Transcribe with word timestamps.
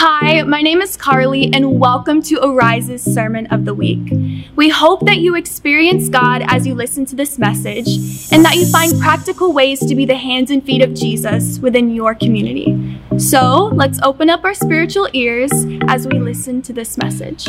Hi, 0.00 0.42
my 0.42 0.62
name 0.62 0.80
is 0.80 0.96
Carly, 0.96 1.52
and 1.52 1.80
welcome 1.80 2.22
to 2.22 2.40
Arise's 2.40 3.02
Sermon 3.02 3.48
of 3.48 3.64
the 3.64 3.74
Week. 3.74 4.12
We 4.54 4.68
hope 4.68 5.04
that 5.06 5.16
you 5.18 5.34
experience 5.34 6.08
God 6.08 6.44
as 6.46 6.68
you 6.68 6.76
listen 6.76 7.04
to 7.06 7.16
this 7.16 7.36
message 7.36 7.88
and 8.30 8.44
that 8.44 8.54
you 8.54 8.70
find 8.70 9.00
practical 9.00 9.52
ways 9.52 9.80
to 9.80 9.96
be 9.96 10.06
the 10.06 10.14
hands 10.14 10.52
and 10.52 10.64
feet 10.64 10.82
of 10.82 10.94
Jesus 10.94 11.58
within 11.58 11.92
your 11.92 12.14
community. 12.14 12.96
So 13.18 13.72
let's 13.74 13.98
open 14.04 14.30
up 14.30 14.44
our 14.44 14.54
spiritual 14.54 15.08
ears 15.14 15.50
as 15.88 16.06
we 16.06 16.20
listen 16.20 16.62
to 16.62 16.72
this 16.72 16.96
message. 16.96 17.46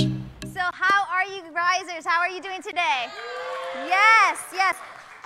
So, 0.52 0.62
how 0.74 1.06
are 1.14 1.26
you, 1.26 1.44
risers? 1.54 2.04
How 2.04 2.20
are 2.20 2.30
you 2.30 2.42
doing 2.42 2.64
today? 2.64 3.10
Yes, 3.86 4.44
yes. 4.56 4.76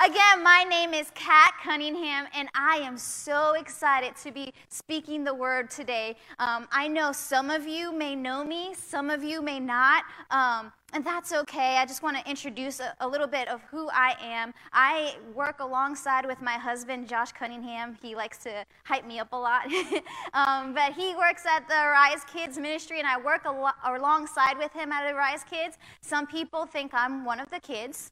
Again, 0.06 0.44
my 0.44 0.66
name 0.66 0.94
is 0.94 1.10
Kat 1.16 1.54
Cunningham, 1.64 2.28
and 2.36 2.50
I 2.54 2.76
am 2.84 2.98
so 2.98 3.54
excited 3.54 4.18
to 4.18 4.34
be 4.34 4.54
speaking 4.68 5.24
the 5.24 5.34
word 5.34 5.70
today. 5.70 6.18
Um, 6.40 6.68
I 6.74 6.90
know 6.90 7.14
some 7.14 7.50
of 7.50 7.66
you 7.66 7.94
may 7.94 8.14
know 8.14 8.44
me, 8.44 8.74
some 8.74 9.10
of 9.10 9.24
you 9.24 9.42
may 9.42 9.62
not. 9.62 10.04
Um, 10.30 10.74
and 10.92 11.06
that's 11.06 11.32
okay. 11.32 11.78
I 11.78 11.86
just 11.86 12.04
want 12.04 12.18
to 12.18 12.30
introduce 12.30 12.82
a, 12.82 12.94
a, 13.00 13.08
little 13.08 13.28
bit 13.28 13.48
of 13.48 13.62
who 13.72 13.90
I 13.94 14.16
am. 14.22 14.54
I 14.74 15.16
work 15.34 15.62
alongside 15.62 16.26
with 16.26 16.42
my 16.42 16.56
husband, 16.56 17.08
Josh 17.08 17.32
Cunningham. 17.32 17.98
He 18.02 18.14
likes 18.14 18.40
to 18.40 18.66
hype 18.84 19.08
me 19.08 19.20
up 19.20 19.32
a 19.32 19.38
lot. 19.38 19.68
um, 20.34 20.74
but 20.74 20.92
he 20.94 21.16
works 21.16 21.46
at 21.46 21.66
the 21.70 21.76
Rise 21.76 22.26
Kids 22.26 22.58
Ministry, 22.58 23.00
and 23.00 23.08
I 23.08 23.18
work 23.18 23.46
lo- 23.46 23.70
alongside 23.86 24.58
with 24.58 24.74
him 24.74 24.92
at 24.92 25.08
the 25.08 25.16
Rise 25.16 25.46
Kids. 25.46 25.78
Some 26.02 26.28
people 26.28 26.66
think 26.66 26.92
I'm 26.94 27.24
one 27.24 27.40
of 27.40 27.50
the 27.50 27.60
kids. 27.62 28.12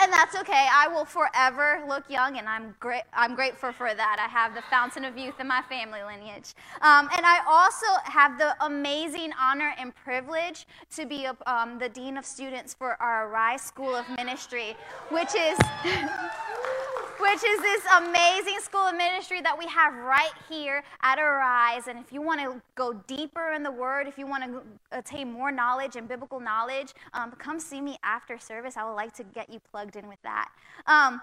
And 0.00 0.12
that's 0.12 0.36
okay. 0.36 0.66
I 0.72 0.88
will 0.88 1.04
forever 1.04 1.82
look 1.88 2.04
young, 2.08 2.38
and 2.38 2.48
I'm 2.48 2.74
great. 2.80 3.04
I'm 3.12 3.34
grateful 3.34 3.72
for 3.72 3.94
that. 3.94 4.16
I 4.18 4.28
have 4.28 4.54
the 4.54 4.62
fountain 4.62 5.04
of 5.04 5.16
youth 5.16 5.38
in 5.40 5.46
my 5.46 5.62
family 5.68 6.02
lineage, 6.02 6.54
um, 6.82 7.08
and 7.16 7.24
I 7.24 7.40
also 7.46 7.86
have 8.04 8.38
the 8.38 8.54
amazing 8.64 9.32
honor 9.40 9.74
and 9.78 9.94
privilege 9.94 10.66
to 10.96 11.06
be 11.06 11.26
a, 11.26 11.36
um, 11.46 11.78
the 11.78 11.88
dean 11.88 12.16
of 12.16 12.24
students 12.24 12.74
for 12.74 13.00
our 13.00 13.28
Rise 13.28 13.62
School 13.62 13.94
of 13.94 14.08
Ministry, 14.16 14.76
which 15.10 15.34
is. 15.34 15.58
which 17.18 17.44
is 17.44 17.60
this 17.60 17.82
amazing 17.96 18.60
school 18.60 18.80
of 18.80 18.96
ministry 18.96 19.40
that 19.40 19.58
we 19.58 19.66
have 19.66 19.94
right 19.94 20.32
here 20.48 20.82
at 21.02 21.18
Arise. 21.18 21.86
And 21.88 21.98
if 21.98 22.12
you 22.12 22.22
want 22.22 22.40
to 22.40 22.60
go 22.74 22.92
deeper 22.92 23.52
in 23.52 23.62
the 23.62 23.70
Word, 23.70 24.06
if 24.06 24.18
you 24.18 24.26
want 24.26 24.44
to 24.44 24.62
attain 24.92 25.32
more 25.32 25.50
knowledge 25.50 25.96
and 25.96 26.08
biblical 26.08 26.40
knowledge, 26.40 26.92
um, 27.12 27.32
come 27.32 27.58
see 27.60 27.80
me 27.80 27.98
after 28.02 28.38
service. 28.38 28.76
I 28.76 28.84
would 28.84 28.94
like 28.94 29.14
to 29.14 29.24
get 29.24 29.50
you 29.50 29.60
plugged 29.70 29.96
in 29.96 30.08
with 30.08 30.22
that. 30.22 30.50
Um, 30.86 31.20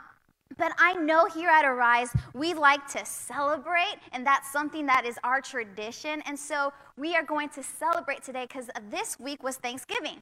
but 0.58 0.74
I 0.78 0.94
know 0.94 1.28
here 1.28 1.50
at 1.50 1.66
Arise, 1.66 2.10
we 2.34 2.54
like 2.54 2.86
to 2.90 3.06
celebrate, 3.06 3.96
and 4.12 4.26
that's 4.26 4.52
something 4.52 4.86
that 4.88 5.06
is 5.06 5.18
our 5.24 5.42
tradition. 5.42 6.22
And 6.26 6.38
so 6.38 6.74
we 6.98 7.16
are 7.16 7.24
going 7.24 7.50
to 7.50 7.64
celebrate 7.64 8.24
today 8.24 8.46
because 8.48 8.70
this 8.90 9.20
week 9.20 9.44
was 9.44 9.56
Thanksgiving. 9.58 10.22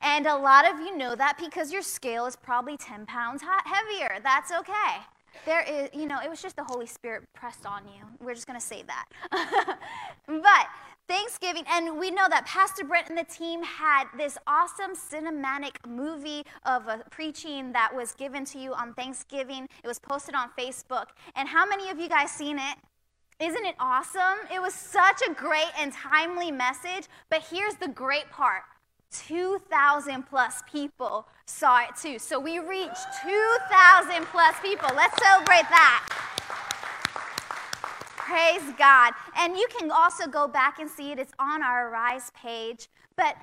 And 0.00 0.26
a 0.26 0.36
lot 0.36 0.70
of 0.70 0.78
you 0.80 0.96
know 0.96 1.14
that 1.14 1.38
because 1.38 1.72
your 1.72 1.82
scale 1.82 2.26
is 2.26 2.36
probably 2.36 2.76
10 2.76 3.06
pounds 3.06 3.42
heavier. 3.42 4.18
That's 4.22 4.52
okay. 4.52 5.02
There 5.44 5.62
is, 5.62 5.90
you 5.92 6.06
know, 6.06 6.20
it 6.20 6.30
was 6.30 6.40
just 6.40 6.56
the 6.56 6.64
Holy 6.64 6.86
Spirit 6.86 7.24
pressed 7.34 7.66
on 7.66 7.84
you. 7.86 8.04
We're 8.20 8.34
just 8.34 8.46
going 8.46 8.58
to 8.58 8.64
say 8.64 8.82
that. 8.86 9.06
but 10.26 10.66
Thanksgiving, 11.08 11.64
and 11.70 11.98
we 11.98 12.10
know 12.10 12.26
that 12.28 12.46
Pastor 12.46 12.84
Brent 12.84 13.10
and 13.10 13.18
the 13.18 13.24
team 13.24 13.62
had 13.62 14.04
this 14.16 14.38
awesome 14.46 14.94
cinematic 14.96 15.86
movie 15.86 16.44
of 16.64 16.88
a 16.88 17.04
preaching 17.10 17.72
that 17.72 17.94
was 17.94 18.12
given 18.12 18.44
to 18.46 18.58
you 18.58 18.72
on 18.74 18.92
Thanksgiving. 18.94 19.68
It 19.84 19.86
was 19.86 19.98
posted 19.98 20.34
on 20.34 20.50
Facebook. 20.58 21.06
And 21.36 21.48
how 21.48 21.66
many 21.66 21.90
of 21.90 22.00
you 22.00 22.08
guys 22.08 22.30
seen 22.30 22.58
it? 22.58 22.78
Isn't 23.38 23.66
it 23.66 23.76
awesome? 23.78 24.48
It 24.52 24.60
was 24.60 24.74
such 24.74 25.20
a 25.28 25.34
great 25.34 25.70
and 25.78 25.92
timely 25.92 26.50
message. 26.50 27.06
But 27.28 27.44
here's 27.50 27.74
the 27.74 27.88
great 27.88 28.30
part 28.30 28.62
2,000 29.12 30.24
plus 30.24 30.62
people 30.70 31.28
saw 31.46 31.82
it 31.82 31.96
too. 32.00 32.18
So 32.18 32.38
we 32.38 32.58
reached 32.58 33.06
2,000 33.22 34.26
plus 34.26 34.56
people. 34.60 34.88
Let's 34.94 35.16
celebrate 35.22 35.68
that. 35.70 36.06
Praise 38.16 38.74
God. 38.76 39.12
And 39.36 39.56
you 39.56 39.66
can 39.78 39.90
also 39.90 40.26
go 40.26 40.48
back 40.48 40.78
and 40.80 40.90
see 40.90 41.12
it. 41.12 41.18
It's 41.18 41.32
on 41.38 41.62
our 41.62 41.90
Rise 41.90 42.30
page. 42.30 42.88
But 43.16 43.36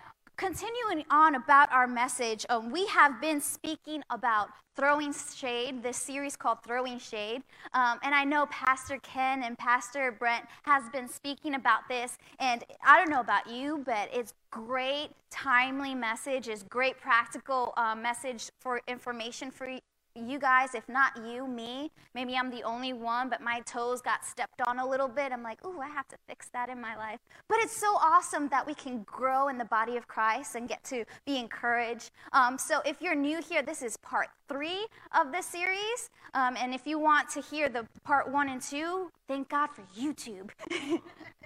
continuing 0.43 1.05
on 1.09 1.35
about 1.35 1.71
our 1.71 1.87
message, 1.87 2.45
um, 2.49 2.69
we 2.69 2.85
have 2.87 3.21
been 3.21 3.39
speaking 3.39 4.03
about 4.09 4.49
throwing 4.75 5.13
shade, 5.13 5.81
this 5.81 5.95
series 5.95 6.35
called 6.35 6.57
Throwing 6.65 6.99
Shade. 6.99 7.43
Um, 7.73 7.97
and 8.03 8.13
I 8.13 8.25
know 8.25 8.45
Pastor 8.47 8.97
Ken 8.97 9.41
and 9.41 9.57
Pastor 9.57 10.11
Brent 10.11 10.43
has 10.63 10.83
been 10.89 11.07
speaking 11.07 11.55
about 11.55 11.87
this. 11.87 12.17
And 12.39 12.61
I 12.85 12.97
don't 12.97 13.09
know 13.09 13.21
about 13.21 13.49
you, 13.49 13.83
but 13.85 14.09
it's 14.11 14.33
great, 14.51 15.11
timely 15.31 15.95
message. 15.95 16.49
It's 16.49 16.63
great 16.63 16.99
practical 16.99 17.73
uh, 17.77 17.95
message 17.95 18.49
for 18.59 18.81
information 18.85 19.49
for 19.49 19.79
you 20.15 20.39
guys, 20.39 20.75
if 20.75 20.87
not 20.87 21.11
you, 21.25 21.47
me, 21.47 21.91
maybe 22.13 22.35
I'm 22.35 22.51
the 22.51 22.63
only 22.63 22.93
one, 22.93 23.29
but 23.29 23.41
my 23.41 23.61
toes 23.61 24.01
got 24.01 24.23
stepped 24.23 24.61
on 24.67 24.79
a 24.79 24.87
little 24.87 25.07
bit. 25.07 25.31
I'm 25.31 25.43
like, 25.43 25.65
ooh, 25.65 25.79
I 25.79 25.87
have 25.87 26.07
to 26.09 26.17
fix 26.27 26.49
that 26.53 26.69
in 26.69 26.79
my 26.79 26.95
life. 26.95 27.19
But 27.49 27.59
it's 27.59 27.75
so 27.75 27.95
awesome 27.99 28.47
that 28.49 28.65
we 28.65 28.75
can 28.75 29.03
grow 29.03 29.47
in 29.47 29.57
the 29.57 29.65
body 29.65 29.97
of 29.97 30.07
Christ 30.07 30.55
and 30.55 30.69
get 30.69 30.83
to 30.85 31.05
be 31.25 31.37
encouraged. 31.37 32.11
Um, 32.31 32.57
so 32.57 32.81
if 32.85 33.01
you're 33.01 33.15
new 33.15 33.41
here, 33.41 33.63
this 33.63 33.81
is 33.81 33.97
part 33.97 34.27
three 34.47 34.87
of 35.17 35.31
the 35.31 35.41
series. 35.41 36.09
Um, 36.33 36.55
and 36.57 36.73
if 36.73 36.85
you 36.85 36.99
want 36.99 37.29
to 37.31 37.41
hear 37.41 37.69
the 37.69 37.87
part 38.03 38.31
one 38.31 38.49
and 38.49 38.61
two, 38.61 39.11
thank 39.27 39.49
God 39.49 39.69
for 39.71 39.83
YouTube. 39.97 40.51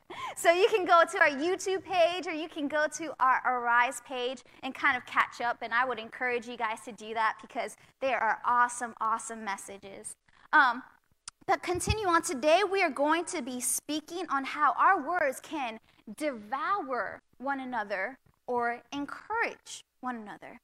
so 0.36 0.52
you 0.52 0.68
can 0.70 0.86
go 0.86 1.04
to 1.12 1.20
our 1.20 1.30
YouTube 1.30 1.84
page 1.84 2.28
or 2.28 2.34
you 2.34 2.48
can 2.48 2.68
go 2.68 2.86
to 2.98 3.14
our 3.20 3.42
Arise 3.46 4.02
page 4.06 4.44
and 4.64 4.74
kind 4.74 4.98
of 4.98 5.06
catch 5.06 5.42
up. 5.42 5.58
And 5.62 5.74
I 5.74 5.86
would 5.86 6.00
encourage 6.00 6.48
you 6.48 6.58
guys 6.58 6.82
to 6.86 6.92
do 6.92 7.14
that 7.14 7.38
because 7.42 7.76
there 8.02 8.20
are 8.20 8.40
awesome, 8.46 8.94
awesome 9.02 9.44
messages. 9.44 10.16
Um, 10.54 10.84
but 11.46 11.64
continue 11.64 12.08
on. 12.08 12.22
Today, 12.22 12.62
we 12.70 12.84
are 12.84 12.90
going 12.90 13.24
to 13.26 13.42
be 13.42 13.62
speaking 13.62 14.26
on 14.30 14.44
how 14.44 14.74
our 14.78 15.02
words 15.08 15.40
can 15.40 15.80
devour 16.18 17.22
one 17.38 17.60
another 17.62 18.18
or 18.48 18.82
encourage 18.92 19.84
one 20.02 20.18
another. 20.18 20.60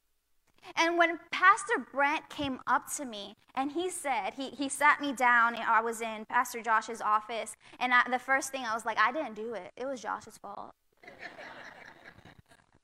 And 0.76 0.98
when 0.98 1.20
Pastor 1.32 1.86
Brent 1.92 2.30
came 2.30 2.60
up 2.68 2.92
to 2.96 3.06
me 3.06 3.36
and 3.56 3.72
he 3.72 3.90
said, 3.90 4.34
he, 4.36 4.50
he 4.50 4.70
sat 4.70 5.02
me 5.02 5.14
down, 5.14 5.56
and 5.56 5.64
I 5.64 5.82
was 5.82 6.02
in 6.02 6.26
Pastor 6.26 6.62
Josh's 6.62 7.02
office, 7.02 7.56
and 7.80 7.94
I, 7.94 8.04
the 8.10 8.20
first 8.20 8.52
thing 8.52 8.64
I 8.66 8.74
was 8.74 8.86
like, 8.86 8.98
I 8.98 9.12
didn't 9.12 9.36
do 9.36 9.54
it. 9.54 9.72
It 9.76 9.86
was 9.86 10.02
Josh's 10.02 10.38
fault. 10.38 10.74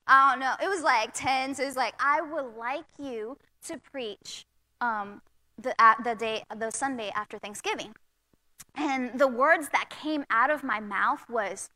I 0.06 0.30
don't 0.30 0.40
know. 0.40 0.54
It 0.62 0.68
was 0.68 0.82
like 0.82 1.14
10, 1.14 1.54
so 1.54 1.62
it 1.62 1.66
was 1.66 1.76
like, 1.76 1.94
I 2.00 2.20
would 2.20 2.56
like 2.56 2.86
you 2.98 3.38
to 3.66 3.78
preach 3.78 4.44
um, 4.80 5.22
the, 5.56 5.74
the 6.04 6.14
day, 6.14 6.42
the 6.56 6.70
Sunday 6.70 7.12
after 7.14 7.38
Thanksgiving. 7.38 7.94
And 8.74 9.18
the 9.18 9.28
words 9.28 9.68
that 9.70 9.90
came 9.90 10.24
out 10.30 10.50
of 10.50 10.62
my 10.62 10.80
mouth 10.80 11.28
was, 11.28 11.70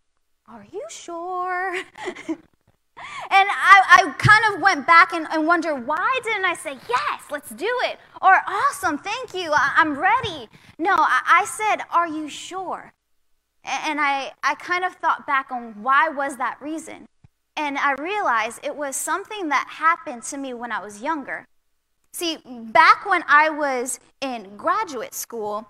Are 0.48 0.66
you 0.72 0.84
sure? 0.88 1.82
And 2.97 3.49
I, 3.50 4.05
I, 4.06 4.15
kind 4.19 4.55
of 4.55 4.62
went 4.62 4.87
back 4.87 5.12
and, 5.12 5.27
and 5.31 5.47
wondered, 5.47 5.87
why 5.87 6.21
didn't 6.22 6.44
I 6.44 6.55
say, 6.55 6.77
yes, 6.88 7.22
let's 7.31 7.50
do 7.50 7.69
it? 7.84 7.99
Or, 8.22 8.41
awesome, 8.47 8.99
thank 8.99 9.34
you, 9.34 9.53
I, 9.53 9.75
am 9.78 9.99
ready. 9.99 10.49
No, 10.78 10.94
I, 10.94 11.21
I, 11.27 11.44
said, 11.44 11.84
are 11.91 12.06
you 12.06 12.28
sure? 12.28 12.93
And 13.65 14.00
I, 14.00 14.32
I 14.43 14.55
kind 14.56 14.84
of 14.84 14.94
thought 14.94 15.27
back 15.27 15.50
on 15.50 15.82
why 15.82 16.09
was 16.09 16.37
that 16.37 16.60
reason. 16.60 17.06
And 17.56 17.78
I 17.78 17.93
realized 17.93 18.60
it 18.62 18.77
was 18.77 18.94
something 18.94 19.49
that 19.49 19.66
happened 19.69 20.22
to 20.25 20.37
me 20.37 20.55
when 20.55 20.71
I 20.71 20.81
was 20.81 21.03
younger. 21.03 21.47
See, 22.12 22.38
back 22.47 23.06
when 23.06 23.25
I 23.26 23.50
was 23.50 23.99
in 24.21 24.56
graduate 24.56 25.15
school, 25.15 25.66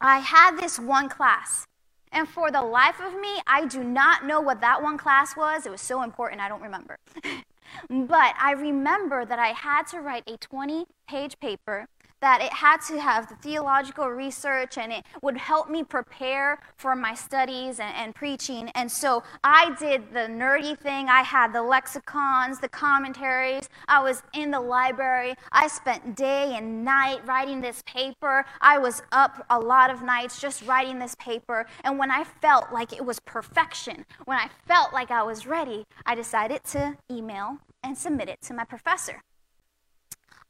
I 0.00 0.18
had 0.18 0.56
this 0.56 0.78
one 0.78 1.08
class 1.08 1.66
and 2.12 2.28
for 2.28 2.50
the 2.50 2.62
life 2.62 3.00
of 3.00 3.18
me, 3.20 3.40
I 3.46 3.66
do 3.66 3.82
not 3.84 4.24
know 4.24 4.40
what 4.40 4.60
that 4.60 4.82
one 4.82 4.98
class 4.98 5.36
was. 5.36 5.66
It 5.66 5.70
was 5.70 5.80
so 5.80 6.02
important, 6.02 6.40
I 6.40 6.48
don't 6.48 6.62
remember. 6.62 6.98
but 7.90 8.34
I 8.40 8.52
remember 8.56 9.24
that 9.24 9.38
I 9.38 9.48
had 9.48 9.86
to 9.88 10.00
write 10.00 10.24
a 10.26 10.36
20 10.36 10.86
page 11.06 11.38
paper 11.40 11.88
that 12.20 12.40
it 12.40 12.52
had 12.52 12.78
to 12.88 13.00
have 13.00 13.28
the 13.28 13.36
theological 13.36 14.08
research 14.08 14.76
and 14.78 14.92
it 14.92 15.04
would 15.22 15.36
help 15.36 15.70
me 15.70 15.82
prepare 15.82 16.58
for 16.76 16.96
my 16.96 17.14
studies 17.14 17.78
and, 17.80 17.94
and, 17.96 18.14
preaching. 18.14 18.68
And 18.74 18.90
so 18.90 19.22
I 19.44 19.74
did 19.78 20.12
the 20.12 20.20
nerdy 20.20 20.76
thing. 20.78 21.08
I 21.08 21.22
had 21.22 21.52
the 21.52 21.62
lexicons, 21.62 22.58
the 22.58 22.68
commentaries. 22.68 23.68
I 23.86 24.02
was 24.02 24.22
in 24.32 24.50
the 24.50 24.60
library. 24.60 25.34
I 25.52 25.68
spent 25.68 26.16
day 26.16 26.54
and 26.56 26.84
night 26.84 27.26
writing 27.26 27.60
this 27.60 27.82
paper. 27.86 28.44
I 28.60 28.78
was 28.78 29.02
up 29.12 29.46
a 29.50 29.58
lot 29.58 29.90
of 29.90 30.02
nights 30.02 30.40
just 30.40 30.66
writing 30.66 30.98
this 30.98 31.14
paper. 31.16 31.66
And 31.84 31.98
when 31.98 32.10
I 32.10 32.24
felt 32.24 32.72
like 32.72 32.92
it 32.92 33.04
was 33.04 33.20
perfection, 33.20 34.04
when 34.24 34.38
I 34.38 34.48
felt 34.66 34.92
like 34.92 35.10
I 35.10 35.22
was 35.22 35.46
ready, 35.46 35.84
I 36.04 36.14
decided 36.14 36.64
to 36.64 36.96
email 37.10 37.58
and 37.82 37.96
submit 37.96 38.28
it 38.28 38.40
to 38.42 38.54
my 38.54 38.64
professor. 38.64 39.22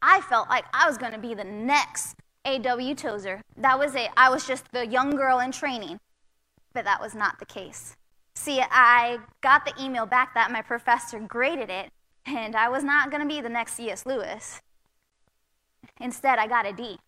I 0.01 0.21
felt 0.23 0.49
like 0.49 0.65
I 0.73 0.87
was 0.87 0.99
going 0.99 1.13
to 1.13 1.19
be 1.19 1.35
the 1.35 1.45
next 1.45 2.17
A.W. 2.45 2.95
Tozer. 2.95 3.43
That 3.57 3.79
was 3.79 3.95
it. 3.95 4.11
I 4.17 4.31
was 4.31 4.47
just 4.47 4.71
the 4.73 4.87
young 4.87 5.17
girl 5.17 5.39
in 5.41 5.53
training. 5.53 5.99
But 6.73 6.85
that 6.85 7.01
was 7.01 7.15
not 7.15 7.39
the 7.39 7.47
case. 7.47 7.97
See, 8.35 8.63
I 8.63 9.19
got 9.41 9.65
the 9.65 9.75
email 9.83 10.07
back 10.07 10.35
that 10.35 10.53
my 10.53 10.63
professor 10.63 11.19
graded 11.19 11.71
it, 11.71 11.91
and 12.25 12.55
I 12.55 12.69
was 12.69 12.85
not 12.85 13.11
going 13.11 13.23
to 13.23 13.29
be 13.29 13.41
the 13.41 13.49
next 13.49 13.75
C.S. 13.75 14.07
Lewis. 14.07 14.61
Instead, 16.01 16.39
I 16.39 16.47
got 16.47 16.65
a 16.65 16.73
D. 16.73 16.99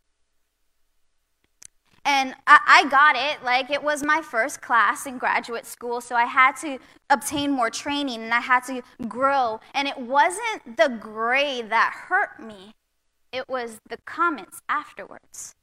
And 2.04 2.34
I, 2.46 2.58
I, 2.66 2.88
got 2.88 3.14
it, 3.14 3.44
like 3.44 3.70
it 3.70 3.82
was 3.82 4.02
my 4.02 4.22
first 4.22 4.62
class 4.62 5.06
in 5.06 5.18
graduate 5.18 5.66
school, 5.66 6.00
so 6.00 6.16
I 6.16 6.24
had 6.24 6.56
to 6.56 6.78
obtain 7.10 7.50
more 7.50 7.70
training 7.70 8.22
and 8.22 8.32
I 8.32 8.40
had 8.40 8.64
to 8.64 8.82
grow. 9.06 9.60
And 9.74 9.86
it 9.86 9.98
wasn't 9.98 10.76
the 10.76 10.88
grade 10.88 11.70
that 11.70 11.92
hurt 12.08 12.40
me, 12.40 12.72
it 13.32 13.48
was 13.48 13.80
the 13.88 13.98
comments 13.98 14.60
afterwards. 14.68 15.54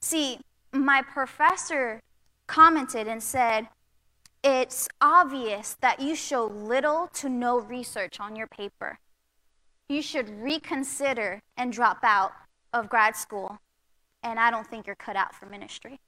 See, 0.00 0.40
my 0.72 1.02
professor 1.02 2.00
commented 2.46 3.08
and 3.08 3.22
said, 3.22 3.68
It's 4.42 4.88
obvious 5.00 5.76
that 5.80 6.00
you 6.00 6.14
show 6.14 6.44
little 6.44 7.08
to 7.14 7.28
no 7.28 7.58
research 7.58 8.20
on 8.20 8.36
your 8.36 8.46
paper. 8.46 8.98
You 9.88 10.02
should 10.02 10.42
reconsider 10.42 11.42
and 11.56 11.72
drop 11.72 11.98
out 12.02 12.32
of 12.72 12.88
grad 12.88 13.16
school 13.16 13.58
and 14.26 14.40
I 14.40 14.50
don't 14.50 14.66
think 14.66 14.86
you're 14.86 14.96
cut 14.96 15.14
out 15.14 15.34
for 15.34 15.46
ministry. 15.46 16.00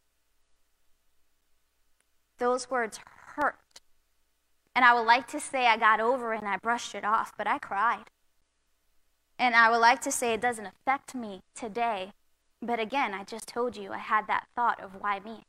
Those 2.39 2.69
words 2.69 2.99
hurt. 3.37 3.81
And 4.75 4.85
I 4.85 4.95
would 4.95 5.07
like 5.07 5.29
to 5.29 5.41
say 5.41 5.67
I 5.67 5.77
got 5.77 6.01
over 6.01 6.35
it 6.35 6.41
and 6.41 6.49
I 6.49 6.57
brushed 6.57 6.95
it 6.95 7.05
off, 7.05 7.33
but 7.39 7.47
I 7.47 7.59
cried. 7.59 8.05
And 9.39 9.55
I 9.55 9.71
would 9.71 9.79
like 9.79 10.01
to 10.03 10.11
say 10.11 10.33
it 10.33 10.41
doesn't 10.41 10.67
affect 10.67 11.15
me 11.15 11.43
today, 11.55 12.13
but 12.61 12.81
again, 12.81 13.15
I 13.15 13.23
just 13.23 13.47
told 13.47 13.77
you 13.77 13.93
I 13.93 13.99
had 13.99 14.27
that 14.27 14.49
thought 14.57 14.81
of 14.81 15.01
why 15.01 15.21
me. 15.21 15.45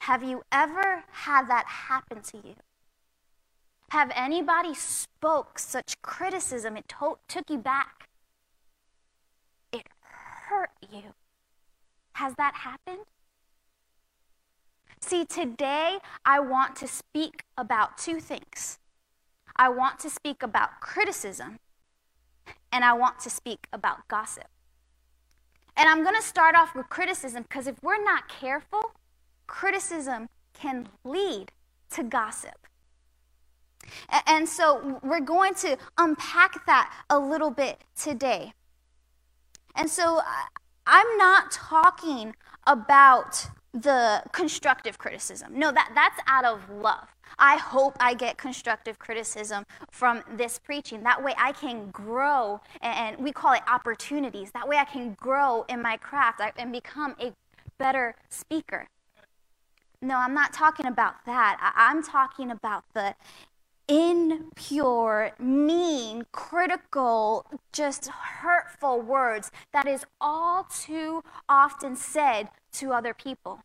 Have 0.00 0.22
you 0.22 0.42
ever 0.50 1.04
had 1.10 1.46
that 1.48 1.66
happen 1.66 2.22
to 2.22 2.38
you? 2.38 2.56
Have 3.90 4.10
anybody 4.14 4.72
spoke 4.72 5.58
such 5.58 6.00
criticism 6.00 6.76
it 6.76 6.88
to- 6.88 7.18
took 7.28 7.50
you 7.50 7.58
back? 7.58 8.08
It 9.72 9.88
hurt 10.00 10.70
you. 10.90 11.14
Has 12.14 12.34
that 12.36 12.54
happened? 12.54 13.04
See, 15.00 15.24
today 15.24 15.98
I 16.24 16.40
want 16.40 16.76
to 16.76 16.86
speak 16.86 17.44
about 17.58 17.98
two 17.98 18.20
things. 18.20 18.78
I 19.56 19.68
want 19.68 19.98
to 20.00 20.10
speak 20.10 20.42
about 20.42 20.80
criticism, 20.80 21.58
and 22.72 22.84
I 22.84 22.92
want 22.92 23.18
to 23.20 23.30
speak 23.30 23.66
about 23.72 24.06
gossip. 24.08 24.48
And 25.76 25.88
I'm 25.88 26.02
going 26.02 26.16
to 26.16 26.22
start 26.22 26.54
off 26.54 26.74
with 26.74 26.88
criticism 26.88 27.44
because 27.44 27.66
if 27.66 27.82
we're 27.82 28.02
not 28.02 28.28
careful, 28.28 28.92
criticism 29.46 30.28
can 30.52 30.88
lead 31.04 31.52
to 31.90 32.02
gossip. 32.02 32.66
And 34.26 34.48
so 34.48 35.00
we're 35.02 35.20
going 35.20 35.54
to 35.54 35.76
unpack 35.98 36.66
that 36.66 36.92
a 37.08 37.18
little 37.18 37.50
bit 37.50 37.82
today. 37.96 38.52
And 39.74 39.88
so 39.88 40.20
I'm 40.86 41.16
not 41.16 41.50
talking 41.50 42.34
about 42.66 43.46
the 43.72 44.22
constructive 44.32 44.98
criticism. 44.98 45.58
No, 45.58 45.72
that, 45.72 45.92
that's 45.94 46.20
out 46.26 46.44
of 46.44 46.68
love. 46.70 47.08
I 47.38 47.56
hope 47.56 47.96
I 48.00 48.14
get 48.14 48.36
constructive 48.36 48.98
criticism 48.98 49.64
from 49.90 50.22
this 50.36 50.58
preaching. 50.58 51.02
That 51.02 51.22
way 51.22 51.34
I 51.38 51.52
can 51.52 51.90
grow, 51.90 52.60
and 52.82 53.18
we 53.18 53.32
call 53.32 53.52
it 53.52 53.62
opportunities. 53.68 54.50
That 54.52 54.68
way 54.68 54.76
I 54.76 54.84
can 54.84 55.14
grow 55.14 55.64
in 55.68 55.82
my 55.82 55.96
craft 55.96 56.40
and 56.56 56.72
become 56.72 57.14
a 57.20 57.32
better 57.78 58.14
speaker. 58.28 58.88
No, 60.02 60.16
I'm 60.16 60.34
not 60.34 60.52
talking 60.52 60.86
about 60.86 61.24
that. 61.26 61.74
I'm 61.76 62.02
talking 62.02 62.50
about 62.50 62.84
the 62.94 63.14
impure, 63.86 65.32
mean, 65.38 66.24
critical, 66.30 67.44
just 67.72 68.06
hurtful 68.06 69.00
words 69.00 69.50
that 69.72 69.86
is 69.88 70.04
all 70.20 70.64
too 70.64 71.24
often 71.48 71.96
said 71.96 72.48
to 72.72 72.92
other 72.92 73.12
people. 73.12 73.60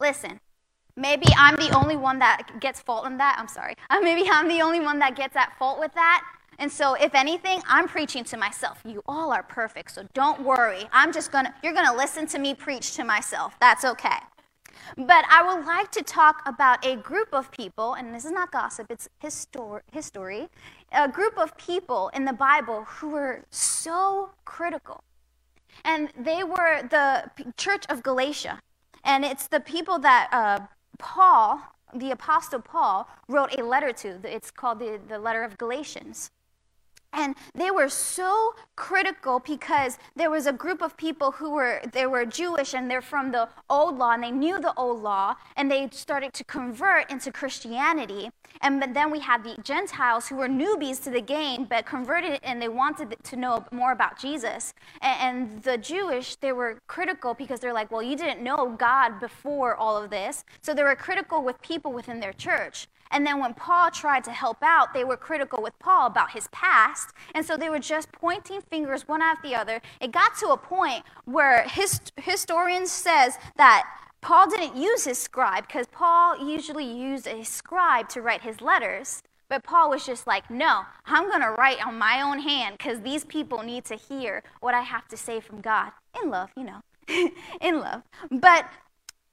Listen, 0.00 0.40
maybe 0.96 1.26
I'm 1.36 1.56
the 1.56 1.70
only 1.76 1.96
one 1.96 2.18
that 2.20 2.60
gets 2.60 2.80
fault 2.80 3.06
in 3.06 3.16
that. 3.18 3.36
I'm 3.38 3.48
sorry. 3.48 3.74
Maybe 4.02 4.28
I'm 4.30 4.48
the 4.48 4.62
only 4.62 4.80
one 4.80 4.98
that 5.00 5.16
gets 5.16 5.36
at 5.36 5.56
fault 5.58 5.78
with 5.78 5.92
that. 5.94 6.22
And 6.58 6.70
so, 6.70 6.94
if 6.94 7.14
anything, 7.14 7.62
I'm 7.66 7.88
preaching 7.88 8.22
to 8.24 8.36
myself. 8.36 8.80
You 8.84 9.02
all 9.06 9.32
are 9.32 9.42
perfect, 9.42 9.90
so 9.90 10.06
don't 10.14 10.42
worry. 10.42 10.84
I'm 10.92 11.12
just 11.12 11.32
gonna, 11.32 11.52
you're 11.62 11.72
gonna 11.72 11.96
listen 11.96 12.26
to 12.28 12.38
me 12.38 12.54
preach 12.54 12.94
to 12.94 13.04
myself. 13.04 13.56
That's 13.60 13.84
okay. 13.84 14.18
But 14.96 15.24
I 15.28 15.42
would 15.42 15.64
like 15.66 15.90
to 15.92 16.02
talk 16.02 16.42
about 16.46 16.84
a 16.86 16.96
group 16.96 17.28
of 17.32 17.50
people, 17.50 17.94
and 17.94 18.14
this 18.14 18.24
is 18.24 18.30
not 18.30 18.52
gossip, 18.52 18.86
it's 18.90 19.08
histor- 19.22 19.80
history, 19.90 20.48
a 20.92 21.08
group 21.08 21.36
of 21.38 21.56
people 21.56 22.10
in 22.14 22.24
the 22.24 22.32
Bible 22.32 22.84
who 22.84 23.10
were 23.10 23.44
so 23.50 24.30
critical. 24.44 25.02
And 25.84 26.10
they 26.16 26.44
were 26.44 26.82
the 26.88 27.30
church 27.56 27.84
of 27.88 28.02
Galatia. 28.02 28.60
And 29.02 29.24
it's 29.24 29.48
the 29.48 29.60
people 29.60 29.98
that 29.98 30.28
uh, 30.32 30.66
Paul, 30.98 31.60
the 31.94 32.10
Apostle 32.10 32.60
Paul, 32.60 33.08
wrote 33.28 33.58
a 33.58 33.64
letter 33.64 33.92
to. 33.92 34.18
It's 34.24 34.50
called 34.50 34.78
the, 34.78 35.00
the 35.08 35.18
letter 35.18 35.42
of 35.42 35.58
Galatians. 35.58 36.30
And 37.14 37.36
they 37.54 37.70
were 37.70 37.88
so 37.88 38.54
critical 38.76 39.38
because 39.38 39.98
there 40.16 40.30
was 40.30 40.46
a 40.46 40.52
group 40.52 40.82
of 40.82 40.96
people 40.96 41.30
who 41.30 41.52
were 41.52 41.80
they 41.92 42.06
were 42.06 42.24
Jewish 42.26 42.74
and 42.74 42.90
they're 42.90 43.00
from 43.00 43.30
the 43.30 43.48
old 43.70 43.98
law 43.98 44.12
and 44.12 44.22
they 44.22 44.32
knew 44.32 44.60
the 44.60 44.74
old 44.74 45.00
law 45.02 45.36
and 45.56 45.70
they 45.70 45.88
started 45.92 46.32
to 46.34 46.44
convert 46.44 47.10
into 47.10 47.30
Christianity. 47.30 48.30
And 48.60 48.80
but 48.80 48.94
then 48.94 49.10
we 49.10 49.20
had 49.20 49.44
the 49.44 49.56
Gentiles 49.62 50.26
who 50.28 50.36
were 50.36 50.48
newbies 50.48 51.02
to 51.04 51.10
the 51.10 51.20
game 51.20 51.64
but 51.64 51.86
converted 51.86 52.40
and 52.42 52.60
they 52.60 52.68
wanted 52.68 53.16
to 53.22 53.36
know 53.36 53.64
more 53.70 53.92
about 53.92 54.18
Jesus. 54.18 54.74
And, 55.00 55.20
and 55.20 55.62
the 55.62 55.78
Jewish 55.78 56.36
they 56.36 56.52
were 56.52 56.78
critical 56.88 57.34
because 57.34 57.60
they're 57.60 57.72
like, 57.72 57.92
well, 57.92 58.02
you 58.02 58.16
didn't 58.16 58.42
know 58.42 58.74
God 58.76 59.20
before 59.20 59.76
all 59.76 60.02
of 60.02 60.10
this, 60.10 60.44
so 60.62 60.74
they 60.74 60.82
were 60.82 60.96
critical 60.96 61.42
with 61.44 61.60
people 61.62 61.92
within 61.92 62.18
their 62.18 62.32
church. 62.32 62.88
And 63.10 63.24
then 63.24 63.38
when 63.38 63.54
Paul 63.54 63.90
tried 63.90 64.24
to 64.24 64.32
help 64.32 64.58
out, 64.62 64.92
they 64.92 65.04
were 65.04 65.16
critical 65.16 65.62
with 65.62 65.78
Paul 65.78 66.06
about 66.08 66.32
his 66.32 66.48
past. 66.48 67.03
And 67.34 67.44
so 67.44 67.56
they 67.56 67.70
were 67.70 67.78
just 67.78 68.10
pointing 68.12 68.60
fingers 68.62 69.06
one 69.08 69.22
after 69.22 69.48
the 69.48 69.54
other. 69.54 69.80
It 70.00 70.12
got 70.12 70.36
to 70.38 70.48
a 70.48 70.56
point 70.56 71.04
where 71.24 71.64
hist- 71.64 72.12
historians 72.16 72.90
says 72.90 73.38
that 73.56 73.84
Paul 74.20 74.48
didn't 74.48 74.76
use 74.76 75.04
his 75.04 75.18
scribe 75.18 75.66
because 75.66 75.86
Paul 75.88 76.48
usually 76.48 76.84
used 76.86 77.26
a 77.26 77.44
scribe 77.44 78.08
to 78.10 78.22
write 78.22 78.42
his 78.42 78.60
letters. 78.60 79.22
But 79.48 79.62
Paul 79.62 79.90
was 79.90 80.06
just 80.06 80.26
like, 80.26 80.50
no, 80.50 80.82
I'm 81.04 81.28
going 81.28 81.42
to 81.42 81.50
write 81.50 81.86
on 81.86 81.98
my 81.98 82.22
own 82.22 82.38
hand 82.38 82.78
because 82.78 83.00
these 83.02 83.24
people 83.24 83.62
need 83.62 83.84
to 83.84 83.96
hear 83.96 84.42
what 84.60 84.74
I 84.74 84.80
have 84.80 85.06
to 85.08 85.16
say 85.16 85.40
from 85.40 85.60
God. 85.60 85.92
In 86.22 86.30
love, 86.30 86.50
you 86.56 86.64
know, 86.64 86.80
in 87.60 87.80
love. 87.80 88.02
But 88.30 88.68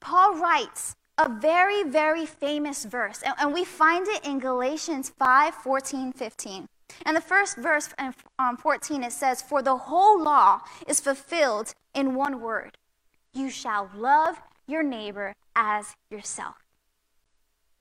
Paul 0.00 0.34
writes 0.34 0.94
a 1.18 1.28
very, 1.28 1.82
very 1.84 2.26
famous 2.26 2.84
verse. 2.84 3.22
And, 3.24 3.34
and 3.38 3.54
we 3.54 3.64
find 3.64 4.06
it 4.08 4.24
in 4.24 4.38
Galatians 4.38 5.10
5 5.18 5.54
14, 5.54 6.12
15. 6.12 6.66
And 7.04 7.16
the 7.16 7.20
first 7.20 7.56
verse, 7.56 7.88
um, 8.38 8.56
14, 8.56 9.02
it 9.02 9.12
says, 9.12 9.42
For 9.42 9.62
the 9.62 9.76
whole 9.76 10.22
law 10.22 10.60
is 10.86 11.00
fulfilled 11.00 11.74
in 11.94 12.14
one 12.14 12.40
word 12.40 12.78
you 13.34 13.50
shall 13.50 13.90
love 13.96 14.40
your 14.66 14.82
neighbor 14.82 15.34
as 15.56 15.94
yourself. 16.10 16.56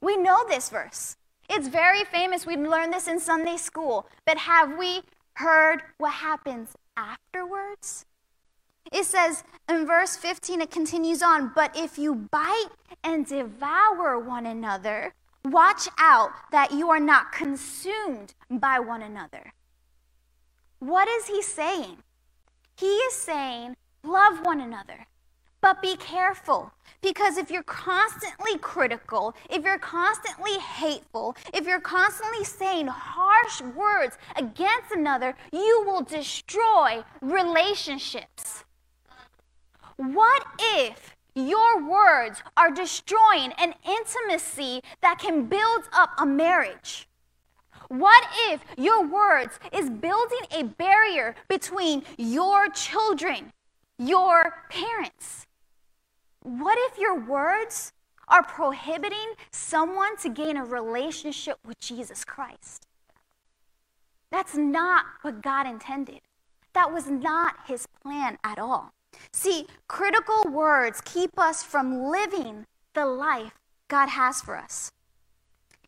We 0.02 0.18
know 0.18 0.44
this 0.48 0.70
verse. 0.70 1.18
It's 1.50 1.68
very 1.68 2.04
famous. 2.06 2.46
We 2.46 2.56
learned 2.56 2.94
this 2.94 3.08
in 3.08 3.20
Sunday 3.20 3.58
school. 3.58 4.08
But 4.26 4.38
have 4.40 4.78
we 4.78 5.02
heard 5.34 5.84
what 5.98 6.14
happens 6.14 6.70
afterwards? 6.96 8.06
It 8.92 9.06
says 9.06 9.44
in 9.70 9.86
verse 9.86 10.16
15, 10.16 10.62
it 10.62 10.72
continues 10.72 11.22
on, 11.22 11.52
but 11.54 11.78
if 11.78 11.98
you 11.98 12.16
bite 12.16 12.70
and 13.04 13.26
devour 13.26 14.18
one 14.20 14.46
another, 14.46 15.14
watch 15.46 15.88
out 15.98 16.32
that 16.52 16.72
you 16.72 16.90
are 16.90 17.00
not 17.00 17.32
consumed 17.32 18.34
by 18.50 18.80
one 18.80 19.02
another. 19.02 19.54
What 20.80 21.08
is 21.08 21.28
he 21.28 21.42
saying? 21.42 21.98
He 22.78 22.88
is 22.88 23.14
saying, 23.14 23.76
love 24.04 24.46
one 24.46 24.62
another. 24.62 25.06
But 25.62 25.80
be 25.80 25.96
careful, 25.96 26.72
because 27.04 27.38
if 27.38 27.52
you're 27.52 27.62
constantly 27.62 28.58
critical, 28.58 29.36
if 29.48 29.64
you're 29.64 29.78
constantly 29.78 30.58
hateful, 30.58 31.36
if 31.54 31.68
you're 31.68 31.80
constantly 31.80 32.44
saying 32.44 32.88
harsh 32.88 33.62
words 33.62 34.18
against 34.36 34.92
another, 34.92 35.36
you 35.54 35.84
will 35.86 36.02
destroy 36.02 37.04
relationships. 37.22 38.64
What 39.98 40.44
if 40.60 41.16
your 41.36 41.88
words 41.88 42.42
are 42.58 42.72
destroying 42.72 43.54
an 43.58 43.74
intimacy 43.86 44.82
that 45.02 45.20
can 45.20 45.46
build 45.46 45.84
up 45.94 46.12
a 46.18 46.26
marriage? 46.26 47.08
What 47.90 48.26
if 48.50 48.64
your 48.78 49.06
words 49.06 49.60
is 49.74 49.90
building 49.90 50.46
a 50.52 50.64
barrier 50.64 51.36
between 51.48 52.04
your 52.18 52.70
children, 52.70 53.52
your 53.98 54.66
parents? 54.70 55.46
What 56.44 56.78
if 56.90 56.98
your 56.98 57.20
words 57.20 57.94
are 58.32 58.44
prohibiting 58.44 59.34
someone 59.52 60.16
to 60.18 60.30
gain 60.30 60.56
a 60.56 60.64
relationship 60.64 61.58
with 61.66 61.78
Jesus 61.80 62.24
Christ. 62.24 62.88
That's 64.32 64.56
not 64.56 65.04
what 65.22 65.42
God 65.42 65.68
intended. 65.68 66.22
That 66.74 66.94
was 66.94 67.10
not 67.10 67.56
his 67.68 67.88
plan 68.02 68.38
at 68.44 68.58
all. 68.58 68.94
See, 69.32 69.68
critical 69.88 70.44
words 70.44 71.02
keep 71.02 71.38
us 71.40 71.64
from 71.64 72.06
living 72.06 72.66
the 72.94 73.06
life 73.06 73.54
God 73.88 74.10
has 74.10 74.42
for 74.42 74.56
us. 74.56 74.92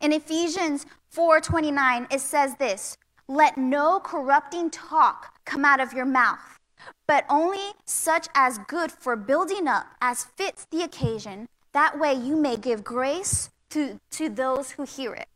In 0.02 0.12
Ephesians 0.12 0.86
4:29 1.10 2.08
it 2.10 2.20
says 2.20 2.56
this, 2.56 2.98
"Let 3.28 3.58
no 3.58 4.00
corrupting 4.00 4.72
talk 4.72 5.40
come 5.46 5.64
out 5.64 5.80
of 5.80 5.94
your 5.94 6.06
mouth, 6.06 6.60
but 7.08 7.26
only 7.30 7.74
such 7.86 8.28
as 8.36 8.58
good 8.68 8.92
for 8.92 9.16
building 9.16 9.68
up 9.68 9.88
as 10.02 10.26
fits 10.26 10.66
the 10.66 10.84
occasion, 10.84 11.48
that 11.72 11.98
way 11.98 12.14
you 12.14 12.36
may 12.36 12.58
give 12.58 12.84
grace 12.84 13.50
to, 13.70 14.00
to 14.12 14.30
those 14.30 14.72
who 14.72 14.84
hear 14.84 15.14
it." 15.14 15.30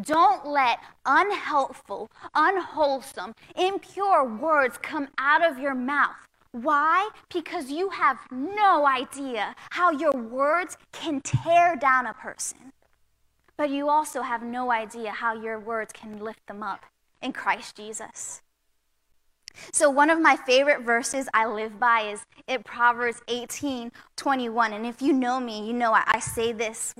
Don't 0.00 0.46
let 0.46 0.78
unhelpful, 1.04 2.10
unwholesome, 2.34 3.34
impure 3.56 4.24
words 4.24 4.78
come 4.78 5.08
out 5.18 5.44
of 5.44 5.58
your 5.58 5.74
mouth. 5.74 6.29
Why? 6.52 7.10
Because 7.32 7.70
you 7.70 7.90
have 7.90 8.18
no 8.30 8.86
idea 8.86 9.54
how 9.70 9.90
your 9.90 10.12
words 10.12 10.76
can 10.92 11.20
tear 11.20 11.76
down 11.76 12.06
a 12.06 12.14
person. 12.14 12.72
But 13.56 13.70
you 13.70 13.88
also 13.88 14.22
have 14.22 14.42
no 14.42 14.72
idea 14.72 15.10
how 15.10 15.34
your 15.34 15.58
words 15.58 15.92
can 15.92 16.18
lift 16.18 16.46
them 16.46 16.62
up 16.62 16.86
in 17.22 17.32
Christ 17.32 17.76
Jesus. 17.76 18.42
So, 19.72 19.90
one 19.90 20.10
of 20.10 20.20
my 20.20 20.36
favorite 20.36 20.82
verses 20.82 21.28
I 21.34 21.46
live 21.46 21.78
by 21.78 22.02
is 22.02 22.24
in 22.46 22.62
Proverbs 22.62 23.20
18 23.28 23.92
21. 24.16 24.72
And 24.72 24.86
if 24.86 25.02
you 25.02 25.12
know 25.12 25.40
me, 25.40 25.66
you 25.66 25.72
know 25.72 25.92
I, 25.92 26.04
I 26.06 26.20
say 26.20 26.52
this 26.52 26.94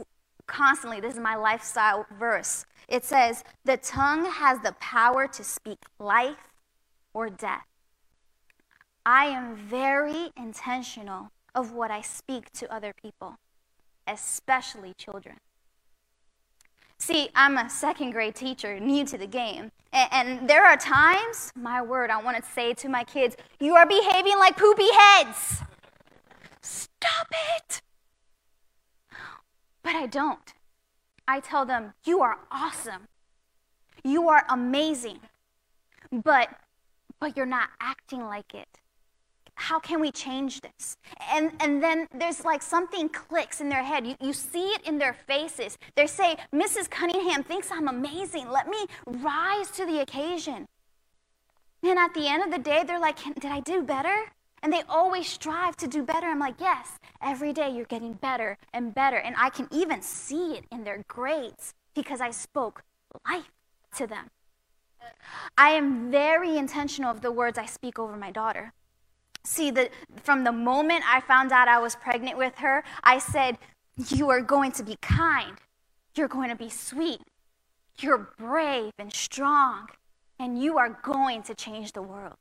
constantly. 0.47 1.01
This 1.01 1.15
is 1.15 1.21
my 1.21 1.37
lifestyle 1.37 2.07
verse. 2.19 2.67
It 2.89 3.05
says, 3.05 3.45
The 3.65 3.77
tongue 3.77 4.27
has 4.27 4.61
the 4.61 4.73
power 4.81 5.27
to 5.29 5.45
speak 5.45 5.79
life 5.99 6.49
or 7.15 7.31
death. 7.31 7.70
I 9.05 9.27
am 9.27 9.57
very 9.57 10.31
intentional 10.37 11.31
of 11.55 11.73
what 11.73 11.91
I 11.91 12.01
speak 12.01 12.53
to 12.53 12.73
other 12.73 12.93
people, 12.93 13.39
especially 14.07 14.95
children. 14.95 15.37
See, 16.99 17.31
I'm 17.35 17.57
a 17.57 17.71
second 17.71 18.11
grade 18.11 18.35
teacher, 18.35 18.79
new 18.79 19.07
to 19.07 19.17
the 19.17 19.27
game. 19.27 19.73
And, 19.93 20.49
there 20.49 20.65
are 20.65 20.77
times, 20.77 21.51
my 21.57 21.81
word, 21.83 22.11
I 22.11 22.23
want 22.23 22.37
to 22.37 22.51
say 22.51 22.75
to 22.75 22.89
my 22.89 23.05
kids, 23.05 23.37
you 23.59 23.75
are 23.75 23.87
behaving 23.87 24.39
like 24.39 24.57
poopy 24.57 24.89
heads. 24.93 25.63
Stop 26.61 27.29
it. 27.57 27.81
But 29.83 29.95
I 29.95 30.07
don't. 30.07 30.53
I 31.27 31.41
tell 31.41 31.65
them, 31.65 31.95
You 32.05 32.21
are 32.21 32.39
awesome. 32.51 33.09
You 34.05 34.29
are 34.29 34.45
amazing. 34.49 35.21
But 36.13 36.51
but 37.19 37.37
you're 37.37 37.47
not 37.47 37.69
acting 37.81 38.25
like 38.25 38.55
it. 38.55 38.81
How 39.61 39.79
can 39.79 40.01
we 40.01 40.11
change 40.11 40.63
this? 40.63 40.97
And 41.31 41.53
and 41.61 41.83
then 41.83 42.07
there's 42.15 42.45
like 42.47 42.63
something 42.63 43.11
clicks 43.11 43.61
in 43.61 43.69
their 43.69 43.85
head. 43.85 44.07
You, 44.07 44.17
you 44.19 44.33
see 44.33 44.69
it 44.77 44.83
in 44.89 44.99
their 44.99 45.13
faces. 45.13 45.77
They 45.97 46.07
say, 46.07 46.37
Mrs. 46.53 46.89
Cunningham 46.89 47.45
thinks 47.45 47.71
I'm 47.71 47.87
amazing. 47.87 48.51
Let 48.51 48.69
me 48.69 48.79
rise 49.07 49.71
to 49.73 49.85
the 49.85 50.01
occasion. 50.01 50.67
And 51.83 51.99
at 51.99 52.15
the 52.15 52.27
end 52.27 52.43
of 52.43 52.51
the 52.51 52.59
day, 52.59 52.85
they're 52.87 52.99
like, 52.99 53.19
Did 53.35 53.53
I 53.53 53.61
do 53.61 53.83
better? 53.83 54.33
And 54.63 54.73
they 54.73 54.83
always 54.89 55.27
strive 55.27 55.77
to 55.77 55.87
do 55.87 56.03
better. 56.03 56.27
I'm 56.27 56.39
like, 56.39 56.61
yes, 56.61 56.99
every 57.23 57.53
day 57.53 57.71
you're 57.71 57.87
getting 57.87 58.13
better 58.13 58.59
and 58.75 58.95
better. 58.95 59.17
And 59.17 59.35
I 59.39 59.49
can 59.49 59.67
even 59.71 60.03
see 60.03 60.53
it 60.53 60.65
in 60.71 60.85
their 60.85 61.03
grades 61.09 61.73
because 61.95 62.21
I 62.21 62.31
spoke 62.31 62.83
life 63.27 63.51
to 63.97 64.07
them. 64.07 64.31
I 65.57 65.71
am 65.71 66.11
very 66.11 66.59
intentional 66.59 67.11
of 67.11 67.23
the 67.23 67.33
words 67.33 67.57
I 67.57 67.65
speak 67.65 67.99
over 67.99 68.17
my 68.17 68.31
daughter. 68.31 68.75
See, 69.45 69.71
the, 69.71 69.91
from 70.23 70.45
the 70.45 70.53
moment 70.53 71.03
I 71.07 71.21
found 71.21 71.53
out 71.53 71.69
I 71.69 71.79
was 71.79 71.97
pregnant 71.97 72.37
with 72.37 72.57
her, 72.59 72.85
I 73.03 73.19
said, 73.19 73.59
You 74.09 74.31
are 74.31 74.41
going 74.41 74.73
to 74.73 74.83
be 74.83 74.97
kind. 75.01 75.57
You're 76.15 76.29
going 76.29 76.51
to 76.51 76.57
be 76.57 76.69
sweet. 76.69 77.21
You're 77.99 78.31
brave 78.39 78.93
and 78.99 79.13
strong. 79.13 79.89
And 80.39 80.61
you 80.63 80.79
are 80.79 80.99
going 81.03 81.43
to 81.45 81.55
change 81.55 81.93
the 81.93 82.03
world. 82.03 82.39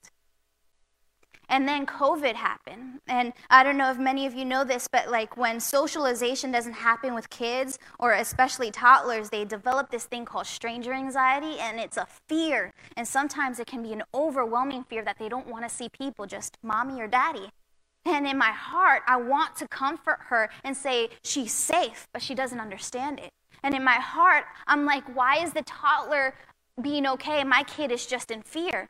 And 1.49 1.67
then 1.67 1.87
COVID 1.87 2.35
happened. 2.35 3.01
And 3.07 3.33
I 3.49 3.63
don't 3.63 3.77
know 3.77 3.89
if 3.89 3.97
many 3.97 4.27
of 4.27 4.35
you 4.35 4.45
know 4.45 4.63
this, 4.63 4.87
but 4.87 5.09
like 5.09 5.35
when 5.35 5.59
socialization 5.59 6.51
doesn't 6.51 6.73
happen 6.73 7.15
with 7.15 7.29
kids, 7.31 7.79
or 7.97 8.13
especially 8.13 8.69
toddlers, 8.69 9.31
they 9.31 9.45
develop 9.45 9.89
this 9.89 10.05
thing 10.05 10.25
called 10.25 10.45
stranger 10.45 10.93
anxiety, 10.93 11.59
and 11.59 11.79
it's 11.79 11.97
a 11.97 12.07
fear. 12.27 12.71
And 12.95 13.07
sometimes 13.07 13.59
it 13.59 13.65
can 13.65 13.81
be 13.81 13.93
an 13.93 14.03
overwhelming 14.13 14.83
fear 14.83 15.03
that 15.03 15.17
they 15.17 15.27
don't 15.27 15.47
want 15.47 15.67
to 15.67 15.75
see 15.75 15.89
people, 15.89 16.27
just 16.27 16.57
mommy 16.61 17.01
or 17.01 17.07
daddy. 17.07 17.49
And 18.05 18.27
in 18.27 18.37
my 18.37 18.51
heart, 18.51 19.01
I 19.07 19.17
want 19.17 19.55
to 19.57 19.67
comfort 19.67 20.19
her 20.27 20.49
and 20.63 20.77
say, 20.77 21.09
she's 21.23 21.51
safe, 21.51 22.07
but 22.13 22.21
she 22.21 22.35
doesn't 22.35 22.59
understand 22.59 23.19
it. 23.19 23.31
And 23.63 23.73
in 23.75 23.83
my 23.83 23.95
heart, 23.95 24.45
I'm 24.67 24.85
like, 24.85 25.03
why 25.15 25.43
is 25.43 25.53
the 25.53 25.63
toddler 25.63 26.35
being 26.81 27.05
okay? 27.07 27.43
My 27.43 27.63
kid 27.63 27.91
is 27.91 28.05
just 28.05 28.31
in 28.31 28.43
fear. 28.43 28.89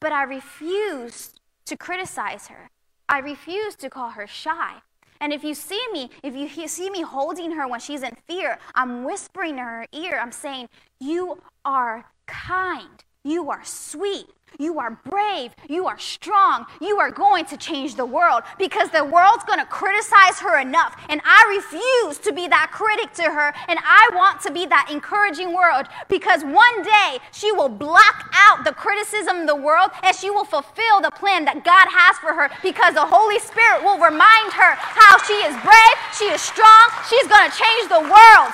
But 0.00 0.12
I 0.12 0.22
refuse 0.22 1.32
to 1.68 1.76
criticize 1.76 2.48
her. 2.48 2.70
I 3.08 3.18
refuse 3.18 3.74
to 3.76 3.90
call 3.90 4.10
her 4.10 4.26
shy. 4.26 4.76
And 5.20 5.32
if 5.32 5.42
you 5.42 5.54
see 5.54 5.82
me, 5.92 6.10
if 6.22 6.34
you 6.34 6.68
see 6.68 6.90
me 6.90 7.02
holding 7.02 7.52
her 7.52 7.66
when 7.66 7.80
she's 7.80 8.02
in 8.02 8.16
fear, 8.26 8.58
I'm 8.74 9.04
whispering 9.04 9.52
in 9.52 9.58
her 9.58 9.86
ear, 9.92 10.18
I'm 10.20 10.32
saying, 10.32 10.68
You 11.00 11.42
are 11.64 12.04
kind. 12.26 13.04
You 13.24 13.50
are 13.50 13.64
sweet. 13.64 14.26
You 14.58 14.78
are 14.78 14.98
brave. 15.08 15.52
You 15.68 15.86
are 15.86 15.98
strong. 15.98 16.66
You 16.80 16.98
are 16.98 17.10
going 17.10 17.44
to 17.46 17.56
change 17.56 17.94
the 17.94 18.06
world 18.06 18.42
because 18.58 18.90
the 18.90 19.04
world's 19.04 19.44
going 19.44 19.60
to 19.60 19.66
criticize 19.66 20.40
her 20.40 20.60
enough. 20.60 21.00
And 21.08 21.20
I 21.24 21.60
refuse 21.62 22.18
to 22.18 22.32
be 22.32 22.48
that 22.48 22.70
critic 22.72 23.12
to 23.14 23.24
her. 23.24 23.52
And 23.68 23.78
I 23.82 24.10
want 24.14 24.40
to 24.42 24.52
be 24.52 24.66
that 24.66 24.88
encouraging 24.90 25.54
word 25.54 25.84
because 26.08 26.42
one 26.42 26.82
day 26.82 27.18
she 27.32 27.52
will 27.52 27.68
block 27.68 28.30
out 28.34 28.64
the 28.64 28.72
criticism 28.72 29.42
of 29.42 29.46
the 29.46 29.56
world 29.56 29.90
and 30.02 30.14
she 30.16 30.30
will 30.30 30.44
fulfill 30.44 31.00
the 31.00 31.10
plan 31.10 31.44
that 31.44 31.64
God 31.64 31.86
has 31.90 32.18
for 32.18 32.34
her 32.34 32.50
because 32.62 32.94
the 32.94 33.06
Holy 33.06 33.38
Spirit 33.38 33.84
will 33.84 33.98
remind 33.98 34.52
her 34.52 34.74
how 34.74 35.18
she 35.22 35.38
is 35.46 35.54
brave, 35.62 35.96
she 36.18 36.26
is 36.34 36.40
strong, 36.40 36.90
she's 37.06 37.26
going 37.28 37.46
to 37.46 37.54
change 37.54 37.88
the 37.88 38.02
world. 38.02 38.52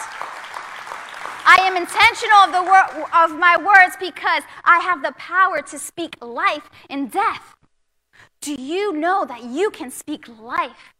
I 1.44 1.56
am 1.56 1.76
intentional 1.76 2.38
of, 2.38 2.52
the 2.52 2.62
wor- 2.62 3.08
of 3.14 3.38
my 3.38 3.56
words 3.56 3.96
because 4.00 4.42
I 4.64 4.80
have 4.80 5.02
the 5.02 5.12
power 5.12 5.60
to 5.62 5.78
speak 5.78 6.16
life 6.20 6.70
and 6.88 7.10
death. 7.10 7.54
Do 8.40 8.54
you 8.54 8.92
know 8.92 9.24
that 9.26 9.44
you 9.44 9.70
can 9.70 9.90
speak 9.90 10.26
life 10.26 10.94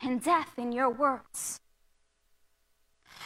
and 0.00 0.22
death 0.22 0.58
in 0.58 0.72
your 0.72 0.90
words? 0.90 1.60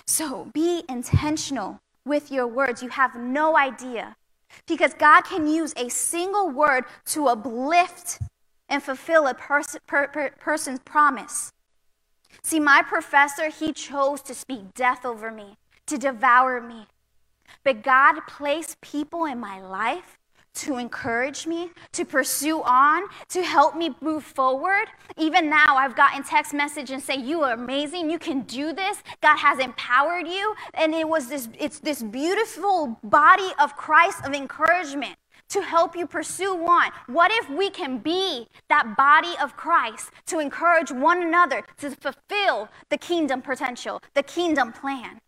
So 0.07 0.51
be 0.53 0.85
intentional 0.89 1.81
with 2.05 2.31
your 2.31 2.47
words. 2.47 2.83
You 2.83 2.91
have 2.91 3.17
no 3.17 3.57
idea. 3.57 4.17
Because 4.67 4.95
God 4.95 5.23
can 5.23 5.49
use 5.49 5.73
a 5.77 5.89
single 5.89 6.49
word 6.51 6.85
to 7.07 7.27
uplift 7.27 8.21
and 8.69 8.83
fulfill 8.83 9.27
a 9.27 9.35
pers- 9.35 9.77
per- 9.87 10.09
per- 10.09 10.31
person's 10.39 10.79
promise. 10.81 11.53
See, 12.43 12.61
my 12.61 12.83
professor, 12.83 13.49
he 13.49 13.73
chose 13.73 14.21
to 14.23 14.35
speak 14.35 14.75
death 14.75 15.05
over 15.05 15.31
me 15.31 15.57
to 15.87 15.99
devour 15.99 16.61
me. 16.61 16.87
But 17.63 17.83
God 17.83 18.21
placed 18.27 18.81
people 18.81 19.25
in 19.25 19.39
my 19.41 19.61
life 19.61 20.19
to 20.55 20.77
encourage 20.77 21.47
me, 21.47 21.71
to 21.93 22.05
pursue 22.05 22.63
on, 22.63 23.03
to 23.29 23.43
help 23.43 23.77
me 23.77 23.95
move 24.01 24.23
forward. 24.23 24.87
Even 25.17 25.51
now, 25.51 25.77
I've 25.77 25.97
gotten 25.97 26.23
text 26.23 26.55
message 26.55 26.91
and 26.91 27.03
say, 27.03 27.17
"You 27.17 27.43
are 27.43 27.53
amazing. 27.53 28.09
You 28.09 28.21
can 28.21 28.43
do 28.43 28.73
this. 28.73 29.03
God 29.21 29.37
has 29.39 29.59
empowered 29.59 30.29
you." 30.29 30.55
And 30.75 30.95
it 30.95 31.09
was 31.09 31.27
this 31.27 31.49
it's 31.59 31.81
this 31.81 32.03
beautiful 32.03 32.99
body 33.03 33.53
of 33.59 33.77
Christ 33.77 34.25
of 34.25 34.33
encouragement 34.33 35.17
to 35.49 35.61
help 35.61 35.97
you 35.97 36.07
pursue 36.07 36.55
on. 36.67 36.93
What 37.07 37.33
if 37.33 37.51
we 37.51 37.69
can 37.69 37.99
be 37.99 38.49
that 38.69 38.97
body 38.97 39.37
of 39.41 39.57
Christ 39.57 40.11
to 40.27 40.39
encourage 40.39 40.91
one 40.93 41.21
another 41.21 41.63
to 41.79 41.91
fulfill 41.91 42.69
the 42.91 42.99
kingdom 42.99 43.43
potential, 43.43 44.01
the 44.15 44.23
kingdom 44.23 44.73
plan? 44.73 45.21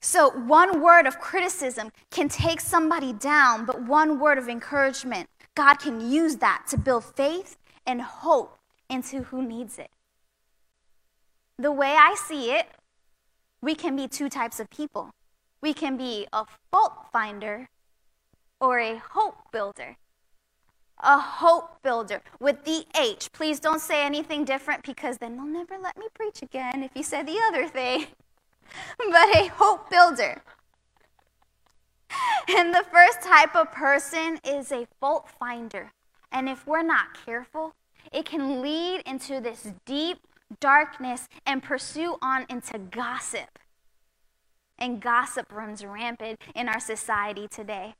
So, 0.00 0.30
one 0.30 0.80
word 0.82 1.06
of 1.06 1.20
criticism 1.20 1.92
can 2.10 2.28
take 2.28 2.60
somebody 2.60 3.12
down, 3.12 3.66
but 3.66 3.82
one 3.82 4.18
word 4.18 4.38
of 4.38 4.48
encouragement, 4.48 5.28
God 5.54 5.74
can 5.76 6.00
use 6.00 6.36
that 6.36 6.66
to 6.70 6.78
build 6.78 7.04
faith 7.04 7.58
and 7.86 8.02
hope 8.02 8.58
into 8.88 9.24
who 9.24 9.42
needs 9.42 9.78
it. 9.78 9.90
The 11.58 11.72
way 11.72 11.96
I 11.98 12.14
see 12.14 12.52
it, 12.52 12.68
we 13.62 13.74
can 13.74 13.96
be 13.96 14.08
two 14.08 14.28
types 14.30 14.60
of 14.60 14.70
people. 14.70 15.10
We 15.60 15.74
can 15.74 15.96
be 15.98 16.26
a 16.32 16.46
fault 16.70 17.08
finder 17.12 17.68
or 18.60 18.78
a 18.78 18.96
hope 18.96 19.36
builder. 19.52 19.96
a 21.02 21.18
hope 21.18 21.82
builder 21.82 22.22
with 22.40 22.64
the 22.64 22.84
H. 22.98 23.32
Please 23.32 23.60
don't 23.60 23.80
say 23.80 24.04
anything 24.04 24.44
different 24.44 24.84
because 24.84 25.18
then 25.18 25.36
they'll 25.36 25.46
never 25.46 25.78
let 25.78 25.96
me 25.98 26.06
preach 26.14 26.42
again 26.42 26.82
if 26.82 26.92
you 26.94 27.02
said 27.02 27.26
the 27.26 27.38
other 27.48 27.68
thing. 27.68 28.06
but 28.98 29.36
a 29.36 29.48
hope 29.48 29.90
builder. 29.90 30.42
And 32.48 32.74
the 32.74 32.84
first 32.90 33.22
type 33.22 33.54
of 33.54 33.70
person 33.70 34.40
is 34.44 34.72
a 34.72 34.86
fault 35.00 35.28
finder. 35.38 35.92
And 36.32 36.48
if 36.48 36.66
we're 36.66 36.82
not 36.82 37.16
careful, 37.24 37.74
it 38.12 38.24
can 38.24 38.60
lead 38.60 39.02
into 39.06 39.40
this 39.40 39.72
deep 39.84 40.18
darkness 40.58 41.28
and 41.46 41.62
pursue 41.62 42.16
on 42.20 42.46
into 42.48 42.78
gossip. 42.78 43.58
And 44.78 45.00
gossip 45.00 45.52
runs 45.52 45.84
rampant 45.84 46.40
in 46.54 46.68
our 46.68 46.80
society 46.80 47.46
today. 47.48 47.94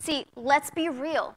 See, 0.00 0.26
let's 0.36 0.70
be 0.70 0.88
real. 0.88 1.36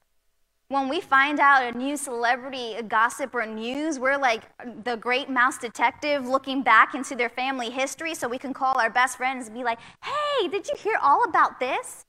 When 0.71 0.87
we 0.87 1.01
find 1.01 1.41
out 1.41 1.63
a 1.63 1.77
new 1.77 1.97
celebrity 1.97 2.75
a 2.75 2.81
gossip 2.81 3.35
or 3.35 3.45
news, 3.45 3.99
we're 3.99 4.17
like 4.17 4.43
the 4.85 4.95
great 4.95 5.29
mouse 5.29 5.57
detective 5.57 6.25
looking 6.25 6.63
back 6.63 6.95
into 6.95 7.13
their 7.13 7.27
family 7.27 7.69
history 7.69 8.15
so 8.15 8.29
we 8.29 8.37
can 8.37 8.53
call 8.53 8.79
our 8.79 8.89
best 8.89 9.17
friends 9.17 9.47
and 9.47 9.53
be 9.53 9.65
like, 9.65 9.79
hey, 10.01 10.47
did 10.47 10.69
you 10.69 10.75
hear 10.77 10.97
all 11.01 11.25
about 11.25 11.59
this? 11.59 12.05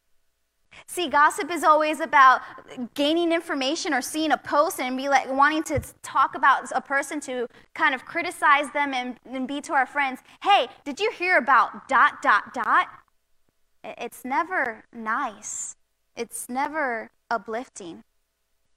See, 0.86 1.08
gossip 1.08 1.50
is 1.50 1.64
always 1.64 1.98
about 1.98 2.42
gaining 2.94 3.32
information 3.32 3.92
or 3.92 4.00
seeing 4.00 4.30
a 4.30 4.38
post 4.38 4.78
and 4.78 4.96
be 4.96 5.08
like 5.08 5.28
wanting 5.28 5.64
to 5.64 5.80
talk 6.04 6.36
about 6.36 6.70
a 6.72 6.80
person 6.80 7.18
to 7.22 7.48
kind 7.74 7.96
of 7.96 8.04
criticize 8.04 8.70
them 8.70 8.94
and, 8.94 9.16
and 9.28 9.48
be 9.48 9.60
to 9.62 9.72
our 9.72 9.86
friends, 9.86 10.20
hey, 10.44 10.68
did 10.84 11.00
you 11.00 11.10
hear 11.10 11.36
about 11.36 11.88
dot, 11.88 12.22
dot, 12.22 12.54
dot? 12.54 12.86
It's 13.82 14.24
never 14.24 14.84
nice. 14.92 15.74
It's 16.14 16.48
never 16.48 17.10
uplifting. 17.28 18.04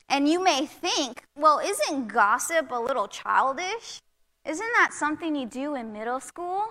And 0.08 0.28
you 0.28 0.44
may 0.44 0.66
think, 0.66 1.24
well, 1.36 1.60
isn't 1.60 2.08
gossip 2.08 2.72
a 2.72 2.80
little 2.80 3.08
childish? 3.08 4.02
Isn't 4.46 4.72
that 4.78 4.92
something 4.94 5.36
you 5.36 5.48
do 5.48 5.76
in 5.76 5.92
middle 5.92 6.20
school? 6.20 6.68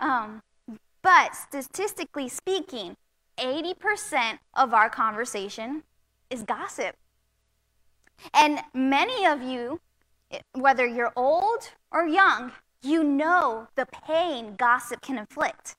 Um, 0.00 0.42
but 1.02 1.34
statistically 1.34 2.28
speaking, 2.28 2.96
80% 3.38 4.38
of 4.54 4.74
our 4.74 4.90
conversation 4.90 5.84
is 6.28 6.42
gossip. 6.42 6.96
And 8.34 8.60
many 8.74 9.24
of 9.24 9.42
you, 9.42 9.80
whether 10.52 10.86
you're 10.86 11.12
old 11.14 11.70
or 11.92 12.06
young, 12.06 12.52
you 12.82 13.04
know 13.04 13.68
the 13.76 13.86
pain 13.86 14.56
gossip 14.56 15.00
can 15.00 15.18
inflict. 15.18 15.76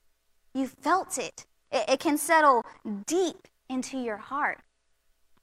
You 0.54 0.66
felt 0.66 1.18
it. 1.18 1.46
it. 1.70 1.84
It 1.88 2.00
can 2.00 2.18
settle 2.18 2.64
deep 3.06 3.46
into 3.68 3.98
your 3.98 4.16
heart. 4.16 4.60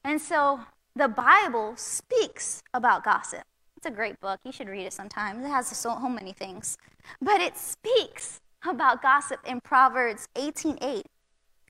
And 0.03 0.22
so 0.22 0.62
the 0.97 1.07
Bible 1.07 1.75
speaks 1.75 2.63
about 2.73 3.03
gossip. 3.03 3.43
It's 3.75 3.85
a 3.85 3.91
great 3.91 4.19
book. 4.19 4.39
You 4.43 4.51
should 4.51 4.67
read 4.67 4.87
it 4.87 4.93
sometimes. 4.93 5.45
It 5.45 5.49
has 5.49 5.67
so, 5.67 5.95
so 6.01 6.09
many 6.09 6.33
things. 6.33 6.77
But 7.21 7.39
it 7.39 7.55
speaks 7.55 8.39
about 8.67 9.03
gossip 9.03 9.39
in 9.45 9.61
Proverbs 9.61 10.27
18:8. 10.35 11.03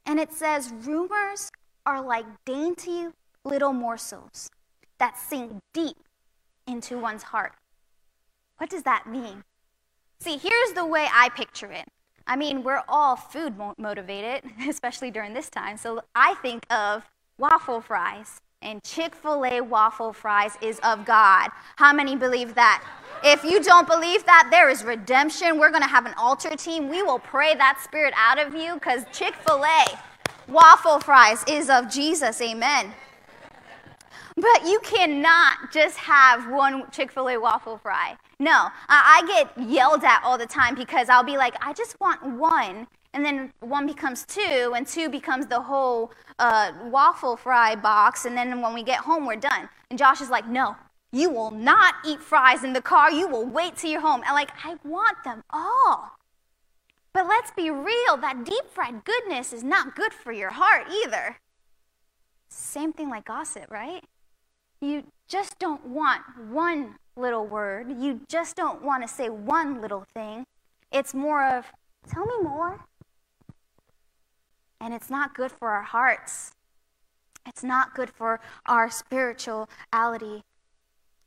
And 0.06 0.20
it 0.20 0.32
says, 0.32 0.72
Rumors 0.72 1.52
are 1.86 2.02
like 2.02 2.26
dainty 2.46 3.08
little 3.44 3.74
morsels 3.74 4.50
that 4.98 5.18
sink 5.18 5.62
deep 5.74 5.98
into 6.66 6.98
one's 6.98 7.24
heart. 7.24 7.54
What 8.58 8.70
does 8.70 8.84
that 8.84 9.08
mean? 9.08 9.44
See, 10.20 10.38
here's 10.38 10.72
the 10.74 10.86
way 10.86 11.08
I 11.14 11.30
picture 11.30 11.72
it. 11.72 11.90
I 12.26 12.38
mean, 12.38 12.64
we're 12.64 12.84
all 12.88 13.18
food 13.18 13.56
motivated, 13.78 14.50
especially 14.70 15.12
during 15.12 15.34
this 15.34 15.50
time. 15.50 15.76
So 15.76 16.02
I 16.16 16.36
think 16.36 16.66
of 16.70 17.04
waffle 17.38 17.82
fries. 17.82 18.42
And 18.62 18.84
Chick 18.84 19.16
fil 19.16 19.46
A 19.46 19.62
waffle 19.62 20.12
fries 20.12 20.58
is 20.62 20.80
of 20.80 21.06
God. 21.06 21.50
How 21.76 21.94
many 21.94 22.16
believe 22.16 22.56
that? 22.56 22.84
If 23.24 23.44
you 23.44 23.62
don't 23.64 23.88
believe 23.88 24.26
that, 24.26 24.48
there 24.52 24.70
is 24.70 24.84
redemption. 24.84 25.60
We're 25.60 25.70
going 25.70 25.84
to 25.84 25.88
have 25.88 26.06
an 26.06 26.14
altar 26.18 26.56
team. 26.56 26.90
We 26.90 27.04
will 27.04 27.20
pray 27.20 27.54
that 27.56 27.80
spirit 27.84 28.14
out 28.18 28.40
of 28.40 28.56
you 28.56 28.74
because 28.74 29.04
Chick 29.14 29.36
fil 29.36 29.64
A 29.64 29.86
waffle 30.48 31.00
fries 31.00 31.44
is 31.48 31.70
of 31.70 31.90
Jesus. 31.90 32.42
Amen. 32.42 32.94
But 34.36 34.66
you 34.66 34.80
cannot 34.84 35.72
just 35.72 35.98
have 35.98 36.50
one 36.50 36.90
Chick 36.92 37.12
fil 37.12 37.30
A 37.30 37.40
waffle 37.40 37.78
fry. 37.78 38.18
No, 38.40 38.70
I 38.90 39.24
get 39.28 39.70
yelled 39.70 40.04
at 40.04 40.22
all 40.24 40.38
the 40.38 40.46
time 40.46 40.76
because 40.76 41.10
I'll 41.10 41.24
be 41.24 41.38
like, 41.38 41.56
I 41.62 41.74
just 41.74 42.00
want 42.00 42.24
one. 42.24 42.88
And 43.14 43.26
then 43.26 43.52
one 43.62 43.88
becomes 43.88 44.26
two, 44.26 44.74
and 44.76 44.86
two 44.86 45.10
becomes 45.10 45.48
the 45.48 45.62
whole 45.62 46.12
uh, 46.40 46.72
waffle 46.86 47.36
fry 47.36 47.76
box. 47.76 48.26
And 48.26 48.38
then 48.38 48.62
when 48.62 48.74
we 48.74 48.84
get 48.84 49.00
home, 49.00 49.26
we're 49.26 49.38
done. 49.38 49.70
And 49.90 49.98
Josh 49.98 50.22
is 50.22 50.30
like, 50.30 50.48
No, 50.48 50.76
you 51.12 51.30
will 51.30 51.52
not 51.52 51.96
eat 52.06 52.22
fries 52.22 52.64
in 52.64 52.74
the 52.74 52.82
car. 52.82 53.12
You 53.12 53.28
will 53.28 53.46
wait 53.46 53.78
till 53.78 53.92
you're 53.92 54.02
home. 54.02 54.22
And 54.26 54.34
like, 54.34 54.52
I 54.64 54.76
want 54.84 55.24
them 55.24 55.44
all. 55.50 56.18
But 57.14 57.28
let's 57.28 57.52
be 57.52 57.72
real 57.72 58.18
that 58.18 58.44
deep 58.46 58.70
fried 58.70 59.04
goodness 59.04 59.52
is 59.52 59.64
not 59.64 59.96
good 59.96 60.14
for 60.14 60.32
your 60.32 60.52
heart 60.52 60.88
either. 61.04 61.38
Same 62.50 62.94
thing 62.94 63.10
like 63.10 63.26
gossip, 63.26 63.72
right? 63.72 64.04
You 64.82 65.04
just 65.28 65.58
don't 65.58 65.84
want 65.86 66.22
one 66.50 66.96
little 67.16 67.48
word. 67.48 67.92
You 68.00 68.22
just 68.28 68.56
don't 68.56 68.84
want 68.84 69.02
to 69.02 69.08
say 69.08 69.30
one 69.30 69.82
little 69.82 70.06
thing. 70.14 70.46
It's 70.92 71.14
more 71.14 71.44
of, 71.44 71.66
tell 72.08 72.26
me 72.26 72.36
more. 72.44 72.86
And 74.80 74.94
it's 74.94 75.10
not 75.10 75.34
good 75.34 75.52
for 75.52 75.70
our 75.70 75.84
hearts. 75.84 76.54
It's 77.46 77.64
not 77.64 77.96
good 77.96 78.10
for 78.10 78.40
our 78.66 78.90
spirituality. 78.90 80.44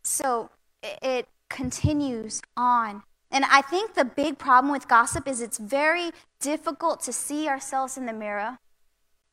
So 0.02 0.50
it 0.82 1.28
continues 1.48 2.42
on. 2.56 3.02
And 3.30 3.44
I 3.44 3.62
think 3.62 3.94
the 3.94 4.04
big 4.04 4.38
problem 4.38 4.72
with 4.72 4.88
gossip 4.88 5.28
is 5.28 5.40
it's 5.40 5.58
very 5.58 6.10
difficult 6.40 7.00
to 7.02 7.12
see 7.12 7.48
ourselves 7.48 7.96
in 7.96 8.06
the 8.06 8.12
mirror 8.12 8.58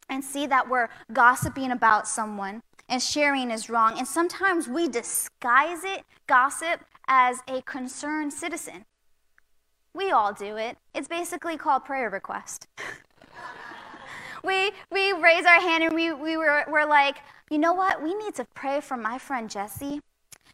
and 0.09 0.23
see 0.23 0.45
that 0.47 0.69
we're 0.69 0.89
gossiping 1.11 1.71
about 1.71 2.07
someone 2.07 2.61
and 2.87 3.01
sharing 3.01 3.51
is 3.51 3.69
wrong. 3.69 3.97
And 3.97 4.07
sometimes 4.07 4.67
we 4.67 4.87
disguise 4.87 5.83
it, 5.83 6.03
gossip, 6.27 6.85
as 7.07 7.39
a 7.47 7.61
concerned 7.63 8.33
citizen. 8.33 8.85
We 9.93 10.11
all 10.11 10.33
do 10.33 10.57
it. 10.57 10.77
It's 10.93 11.07
basically 11.07 11.57
called 11.57 11.83
prayer 11.85 12.09
request. 12.09 12.67
we, 14.47 14.71
we 14.91 15.11
raise 15.11 15.45
our 15.45 15.59
hand 15.59 15.83
and 15.83 15.93
we, 15.93 16.13
we 16.13 16.37
were, 16.37 16.63
we're 16.69 16.87
like, 16.87 17.17
you 17.51 17.57
know 17.57 17.73
what? 17.73 18.01
We 18.01 18.15
need 18.15 18.33
to 18.35 18.47
pray 18.55 18.81
for 18.81 18.97
my 18.97 19.17
friend 19.17 19.49
Jessie 19.49 20.01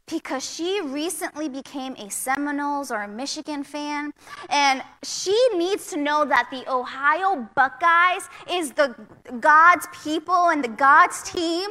because 0.10 0.44
she 0.44 0.82
recently 0.82 1.48
became 1.48 1.94
a 1.94 2.10
Seminoles 2.10 2.92
or 2.92 3.04
a 3.04 3.08
Michigan 3.08 3.64
fan, 3.64 4.12
and 4.50 4.84
she 5.02 5.38
needs 5.56 5.88
to 5.92 5.98
know 5.98 6.26
that 6.26 6.50
the 6.52 6.70
Ohio 6.70 7.48
Buckeyes 7.56 8.28
is 8.50 8.74
the 8.74 8.96
God's 9.40 9.88
people 10.04 10.50
and 10.50 10.62
the 10.62 10.68
God's 10.68 11.24
team. 11.24 11.70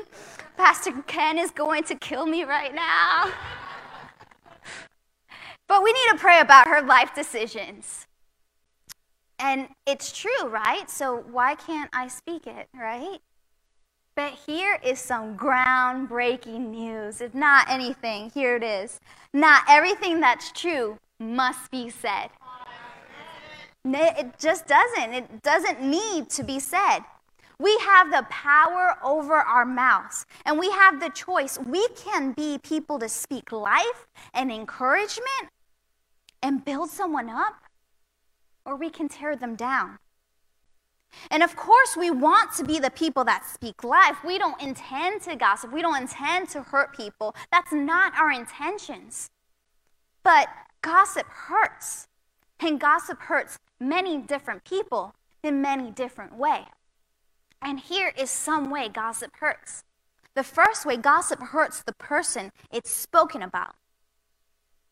Pastor 0.56 0.92
Ken 1.06 1.38
is 1.38 1.50
going 1.50 1.84
to 1.84 1.94
kill 1.96 2.24
me 2.24 2.44
right 2.44 2.74
now. 2.74 3.30
but 5.68 5.82
we 5.82 5.92
need 5.92 6.12
to 6.12 6.18
pray 6.18 6.40
about 6.40 6.68
her 6.68 6.80
life 6.80 7.14
decisions. 7.14 8.06
And 9.42 9.68
it's 9.86 10.12
true, 10.16 10.46
right? 10.46 10.88
So 10.88 11.24
why 11.30 11.56
can't 11.56 11.90
I 11.92 12.06
speak 12.06 12.46
it, 12.46 12.68
right? 12.72 13.18
But 14.14 14.34
here 14.46 14.78
is 14.84 15.00
some 15.00 15.36
groundbreaking 15.36 16.70
news. 16.70 17.20
If 17.20 17.34
not 17.34 17.68
anything, 17.68 18.30
here 18.30 18.54
it 18.54 18.62
is. 18.62 19.00
Not 19.32 19.64
everything 19.68 20.20
that's 20.20 20.52
true 20.52 20.98
must 21.18 21.70
be 21.70 21.90
said. 21.90 22.30
It 23.84 24.38
just 24.38 24.68
doesn't. 24.68 25.12
It 25.12 25.42
doesn't 25.42 25.82
need 25.82 26.30
to 26.30 26.44
be 26.44 26.60
said. 26.60 27.00
We 27.58 27.76
have 27.78 28.10
the 28.10 28.26
power 28.30 28.96
over 29.02 29.34
our 29.34 29.64
mouths, 29.64 30.24
and 30.44 30.58
we 30.58 30.70
have 30.70 31.00
the 31.00 31.10
choice. 31.10 31.58
We 31.58 31.88
can 31.96 32.32
be 32.32 32.58
people 32.58 32.98
to 33.00 33.08
speak 33.08 33.50
life 33.50 34.06
and 34.34 34.52
encouragement 34.52 35.50
and 36.42 36.64
build 36.64 36.90
someone 36.90 37.30
up, 37.30 37.61
or 38.64 38.76
we 38.76 38.90
can 38.90 39.08
tear 39.08 39.36
them 39.36 39.54
down. 39.54 39.98
And 41.30 41.42
of 41.42 41.56
course, 41.56 41.96
we 41.96 42.10
want 42.10 42.52
to 42.54 42.64
be 42.64 42.78
the 42.78 42.90
people 42.90 43.24
that 43.24 43.44
speak 43.44 43.84
life. 43.84 44.24
We 44.24 44.38
don't 44.38 44.60
intend 44.60 45.22
to 45.22 45.36
gossip. 45.36 45.72
We 45.72 45.82
don't 45.82 46.00
intend 46.00 46.48
to 46.50 46.62
hurt 46.62 46.96
people. 46.96 47.34
That's 47.50 47.72
not 47.72 48.14
our 48.18 48.30
intentions. 48.30 49.30
But 50.22 50.48
gossip 50.80 51.26
hurts. 51.26 52.08
And 52.60 52.80
gossip 52.80 53.20
hurts 53.20 53.58
many 53.80 54.18
different 54.18 54.64
people 54.64 55.14
in 55.42 55.60
many 55.60 55.90
different 55.90 56.36
ways. 56.36 56.66
And 57.60 57.78
here 57.78 58.12
is 58.16 58.30
some 58.30 58.70
way 58.70 58.88
gossip 58.88 59.32
hurts. 59.38 59.84
The 60.34 60.42
first 60.42 60.86
way 60.86 60.96
gossip 60.96 61.40
hurts 61.40 61.82
the 61.82 61.92
person 61.92 62.52
it's 62.72 62.90
spoken 62.90 63.42
about. 63.42 63.74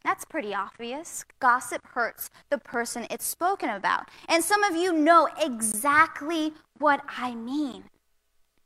That's 0.03 0.25
pretty 0.25 0.55
obvious. 0.55 1.25
Gossip 1.41 1.87
hurts 1.89 2.31
the 2.49 2.59
person 2.59 3.07
it's 3.11 3.25
spoken 3.25 3.69
about. 3.69 4.09
And 4.29 4.43
some 4.43 4.63
of 4.63 4.75
you 4.75 4.93
know 4.93 5.29
exactly 5.41 6.55
what 6.79 7.03
I 7.19 7.35
mean. 7.35 7.85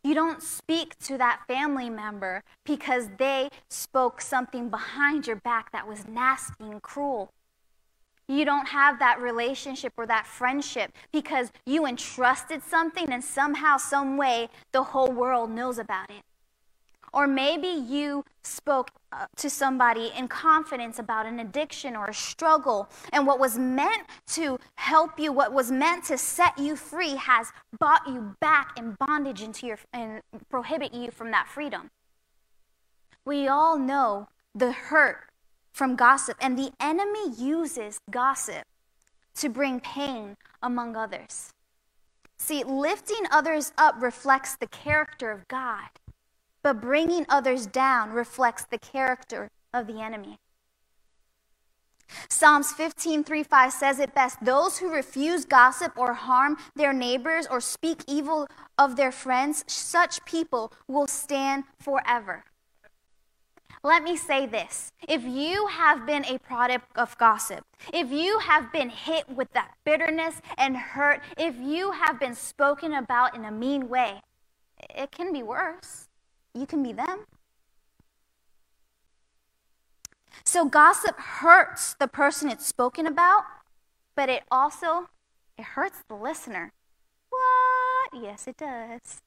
You 0.04 0.14
don't 0.14 0.42
speak 0.42 0.98
to 1.00 1.16
that 1.18 1.42
family 1.48 1.88
member 1.88 2.44
because 2.64 3.08
they 3.18 3.48
spoke 3.70 4.20
something 4.20 4.68
behind 4.68 5.26
your 5.26 5.36
back 5.36 5.72
that 5.72 5.88
was 5.88 6.06
nasty 6.06 6.64
and 6.64 6.82
cruel. 6.82 7.32
You 8.28 8.44
don't 8.44 8.68
have 8.68 8.98
that 9.00 9.20
relationship 9.20 9.94
or 9.96 10.06
that 10.06 10.26
friendship 10.26 10.92
because 11.12 11.52
you 11.66 11.86
entrusted 11.86 12.62
something 12.62 13.10
and 13.10 13.24
somehow, 13.24 13.76
some 13.76 14.16
way, 14.16 14.48
the 14.72 14.82
whole 14.82 15.10
world 15.10 15.50
knows 15.50 15.78
about 15.78 16.10
it. 16.10 16.22
Or 17.14 17.28
maybe 17.28 17.68
you 17.68 18.24
spoke 18.42 18.90
uh, 19.12 19.26
to 19.36 19.48
somebody 19.48 20.10
in 20.18 20.26
confidence 20.26 20.98
about 20.98 21.26
an 21.26 21.38
addiction 21.38 21.94
or 21.94 22.06
a 22.06 22.14
struggle, 22.14 22.88
and 23.12 23.24
what 23.24 23.38
was 23.38 23.56
meant 23.56 24.02
to 24.32 24.58
help 24.74 25.20
you, 25.20 25.32
what 25.32 25.52
was 25.52 25.70
meant 25.70 26.04
to 26.06 26.18
set 26.18 26.58
you 26.58 26.74
free, 26.74 27.14
has 27.14 27.52
brought 27.78 28.08
you 28.08 28.34
back 28.40 28.76
in 28.76 28.96
bondage 28.98 29.42
into 29.42 29.68
your, 29.68 29.78
and 29.92 30.22
prohibit 30.50 30.92
you 30.92 31.12
from 31.12 31.30
that 31.30 31.46
freedom. 31.46 31.90
We 33.24 33.46
all 33.46 33.78
know 33.78 34.26
the 34.52 34.72
hurt 34.72 35.28
from 35.72 35.94
gossip, 35.94 36.36
and 36.40 36.58
the 36.58 36.72
enemy 36.80 37.32
uses 37.38 38.00
gossip 38.10 38.64
to 39.36 39.48
bring 39.48 39.78
pain 39.78 40.36
among 40.60 40.96
others. 40.96 41.52
See, 42.38 42.64
lifting 42.64 43.26
others 43.30 43.72
up 43.78 43.94
reflects 44.00 44.56
the 44.56 44.66
character 44.66 45.30
of 45.30 45.46
God 45.46 45.90
but 46.64 46.80
bringing 46.80 47.26
others 47.28 47.66
down 47.66 48.10
reflects 48.10 48.64
the 48.64 48.78
character 48.78 49.50
of 49.72 49.86
the 49.86 50.00
enemy. 50.00 50.38
Psalms 52.28 52.72
15, 52.72 53.22
3, 53.22 53.42
5 53.42 53.72
says 53.72 53.98
it 53.98 54.14
best 54.14 54.42
Those 54.42 54.78
who 54.78 54.90
refuse 54.90 55.44
gossip 55.44 55.92
or 55.96 56.14
harm 56.14 56.56
their 56.74 56.92
neighbors 56.92 57.46
or 57.48 57.60
speak 57.60 58.02
evil 58.08 58.48
of 58.78 58.96
their 58.96 59.12
friends, 59.12 59.64
such 59.66 60.24
people 60.24 60.72
will 60.88 61.06
stand 61.06 61.64
forever. 61.78 62.44
Let 63.82 64.02
me 64.02 64.16
say 64.16 64.46
this. 64.46 64.92
If 65.06 65.24
you 65.24 65.66
have 65.66 66.06
been 66.06 66.24
a 66.24 66.38
product 66.38 66.96
of 66.96 67.18
gossip, 67.18 67.66
if 67.92 68.10
you 68.10 68.38
have 68.38 68.72
been 68.72 68.88
hit 68.88 69.28
with 69.28 69.52
that 69.52 69.74
bitterness 69.84 70.40
and 70.56 70.76
hurt, 70.76 71.20
if 71.36 71.56
you 71.58 71.92
have 71.92 72.18
been 72.18 72.34
spoken 72.34 72.94
about 72.94 73.36
in 73.36 73.44
a 73.44 73.50
mean 73.50 73.90
way, 73.90 74.22
it 74.88 75.10
can 75.10 75.32
be 75.32 75.42
worse 75.42 76.03
you 76.54 76.66
can 76.66 76.82
be 76.82 76.92
them. 76.92 77.26
So 80.44 80.64
gossip 80.64 81.18
hurts 81.18 81.94
the 81.94 82.08
person 82.08 82.50
it's 82.50 82.66
spoken 82.66 83.06
about, 83.06 83.44
but 84.14 84.28
it 84.28 84.44
also 84.50 85.08
it 85.58 85.64
hurts 85.64 86.02
the 86.08 86.14
listener. 86.14 86.72
What? 87.30 88.22
Yes, 88.22 88.46
it 88.46 88.56
does. 88.56 89.22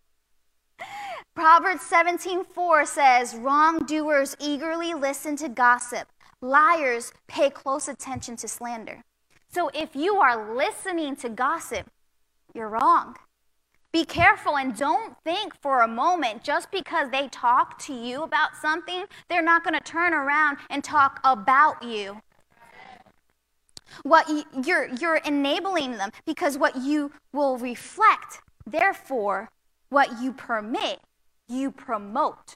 Proverbs 1.35 1.81
17:4 1.81 2.85
says, 2.85 3.35
"Wrongdoers 3.35 4.35
eagerly 4.39 4.93
listen 4.93 5.35
to 5.37 5.49
gossip. 5.49 6.07
Liars 6.41 7.11
pay 7.27 7.49
close 7.49 7.87
attention 7.87 8.35
to 8.37 8.47
slander." 8.47 9.03
So 9.49 9.69
if 9.73 9.95
you 9.95 10.17
are 10.17 10.55
listening 10.55 11.15
to 11.17 11.29
gossip, 11.29 11.89
you're 12.53 12.69
wrong. 12.69 13.17
Be 13.97 14.05
careful 14.05 14.59
and 14.59 14.77
don't 14.77 15.17
think 15.23 15.59
for 15.59 15.81
a 15.81 15.87
moment 15.87 16.43
just 16.43 16.69
because 16.69 17.09
they 17.09 17.27
talk 17.29 17.79
to 17.79 17.93
you 17.93 18.21
about 18.21 18.55
something, 18.55 19.05
they're 19.27 19.41
not 19.41 19.63
going 19.63 19.73
to 19.73 19.79
turn 19.79 20.13
around 20.13 20.57
and 20.69 20.83
talk 20.83 21.19
about 21.23 21.81
you. 21.81 22.21
What 24.03 24.29
you, 24.29 24.43
you're 24.63 24.87
you're 25.01 25.15
enabling 25.15 25.93
them 25.93 26.11
because 26.27 26.59
what 26.59 26.75
you 26.75 27.11
will 27.33 27.57
reflect, 27.57 28.41
therefore, 28.67 29.49
what 29.89 30.21
you 30.21 30.31
permit, 30.31 30.99
you 31.49 31.71
promote. 31.71 32.53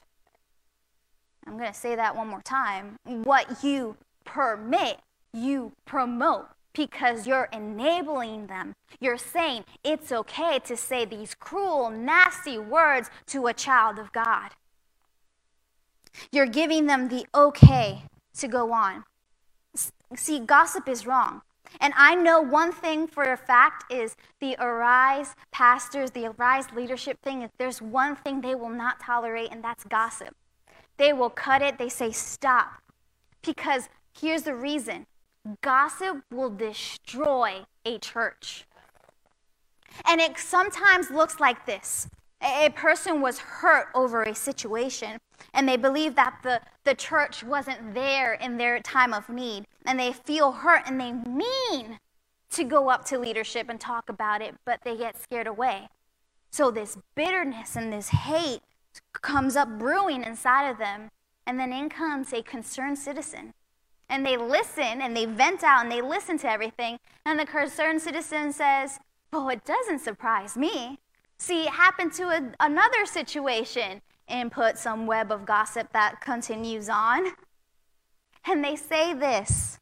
I'm 1.44 1.58
going 1.58 1.72
to 1.72 1.76
say 1.76 1.96
that 1.96 2.14
one 2.14 2.28
more 2.28 2.42
time. 2.42 2.94
What 3.02 3.64
you 3.64 3.96
permit, 4.24 5.00
you 5.32 5.72
promote 5.86 6.46
because 6.74 7.26
you're 7.26 7.48
enabling 7.52 8.46
them. 8.46 8.74
You're 9.00 9.18
saying 9.18 9.64
it's 9.84 10.12
okay 10.12 10.58
to 10.60 10.76
say 10.76 11.04
these 11.04 11.34
cruel, 11.34 11.90
nasty 11.90 12.58
words 12.58 13.10
to 13.26 13.46
a 13.46 13.54
child 13.54 13.98
of 13.98 14.12
God. 14.12 14.50
You're 16.30 16.46
giving 16.46 16.86
them 16.86 17.08
the 17.08 17.26
okay 17.34 18.02
to 18.38 18.48
go 18.48 18.72
on. 18.72 19.04
See, 20.14 20.40
gossip 20.40 20.88
is 20.88 21.06
wrong. 21.06 21.42
And 21.80 21.94
I 21.96 22.14
know 22.14 22.40
one 22.40 22.72
thing 22.72 23.06
for 23.06 23.32
a 23.32 23.36
fact 23.36 23.90
is 23.90 24.16
the 24.40 24.56
Arise 24.58 25.34
pastors, 25.50 26.10
the 26.10 26.26
Arise 26.26 26.70
leadership 26.72 27.18
thing, 27.22 27.42
if 27.42 27.50
there's 27.58 27.80
one 27.80 28.16
thing 28.16 28.40
they 28.40 28.54
will 28.54 28.68
not 28.68 29.00
tolerate, 29.00 29.50
and 29.50 29.64
that's 29.64 29.84
gossip. 29.84 30.34
They 30.98 31.12
will 31.12 31.30
cut 31.30 31.62
it, 31.62 31.78
they 31.78 31.88
say 31.88 32.10
stop. 32.10 32.82
Because 33.42 33.88
here's 34.12 34.42
the 34.42 34.54
reason 34.54 35.06
Gossip 35.60 36.22
will 36.30 36.50
destroy 36.50 37.64
a 37.84 37.98
church. 37.98 38.64
And 40.06 40.20
it 40.20 40.38
sometimes 40.38 41.10
looks 41.10 41.40
like 41.40 41.66
this 41.66 42.08
a 42.40 42.70
person 42.70 43.20
was 43.20 43.38
hurt 43.38 43.88
over 43.94 44.22
a 44.22 44.34
situation, 44.34 45.18
and 45.54 45.68
they 45.68 45.76
believe 45.76 46.16
that 46.16 46.38
the, 46.42 46.60
the 46.84 46.94
church 46.94 47.44
wasn't 47.44 47.94
there 47.94 48.34
in 48.34 48.56
their 48.56 48.80
time 48.80 49.12
of 49.12 49.28
need, 49.28 49.64
and 49.86 49.98
they 49.98 50.12
feel 50.12 50.50
hurt 50.50 50.82
and 50.86 51.00
they 51.00 51.12
mean 51.12 51.98
to 52.50 52.64
go 52.64 52.90
up 52.90 53.04
to 53.04 53.18
leadership 53.18 53.68
and 53.68 53.80
talk 53.80 54.08
about 54.08 54.42
it, 54.42 54.56
but 54.64 54.80
they 54.82 54.96
get 54.96 55.20
scared 55.20 55.46
away. 55.46 55.88
So 56.50 56.70
this 56.70 56.98
bitterness 57.14 57.76
and 57.76 57.92
this 57.92 58.08
hate 58.08 58.60
comes 59.12 59.56
up 59.56 59.78
brewing 59.78 60.24
inside 60.24 60.68
of 60.68 60.78
them, 60.78 61.10
and 61.46 61.58
then 61.58 61.72
in 61.72 61.88
comes 61.88 62.32
a 62.32 62.42
concerned 62.42 62.98
citizen 62.98 63.54
and 64.08 64.24
they 64.24 64.36
listen 64.36 65.00
and 65.00 65.16
they 65.16 65.24
vent 65.24 65.62
out 65.62 65.82
and 65.82 65.92
they 65.92 66.02
listen 66.02 66.38
to 66.38 66.50
everything. 66.50 66.98
And 67.24 67.38
the 67.38 67.46
concerned 67.46 68.02
citizen 68.02 68.52
says, 68.52 68.98
Oh, 69.32 69.48
it 69.48 69.64
doesn't 69.64 70.00
surprise 70.00 70.56
me. 70.56 70.98
See, 71.38 71.64
it 71.64 71.70
happened 71.70 72.12
to 72.14 72.24
a, 72.24 72.52
another 72.60 73.06
situation 73.06 74.02
and 74.28 74.52
put 74.52 74.78
some 74.78 75.06
web 75.06 75.32
of 75.32 75.46
gossip 75.46 75.92
that 75.92 76.20
continues 76.20 76.88
on. 76.88 77.32
And 78.46 78.64
they 78.64 78.76
say 78.76 79.14
this 79.14 79.78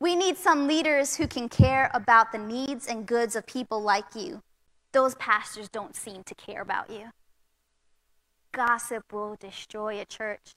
We 0.00 0.16
need 0.16 0.36
some 0.36 0.66
leaders 0.66 1.16
who 1.16 1.26
can 1.26 1.48
care 1.48 1.90
about 1.94 2.32
the 2.32 2.38
needs 2.38 2.86
and 2.86 3.06
goods 3.06 3.36
of 3.36 3.46
people 3.46 3.80
like 3.80 4.14
you. 4.14 4.42
Those 4.92 5.14
pastors 5.16 5.68
don't 5.68 5.96
seem 5.96 6.22
to 6.24 6.34
care 6.34 6.62
about 6.62 6.90
you. 6.90 7.10
Gossip 8.52 9.12
will 9.12 9.36
destroy 9.38 10.00
a 10.00 10.04
church. 10.04 10.54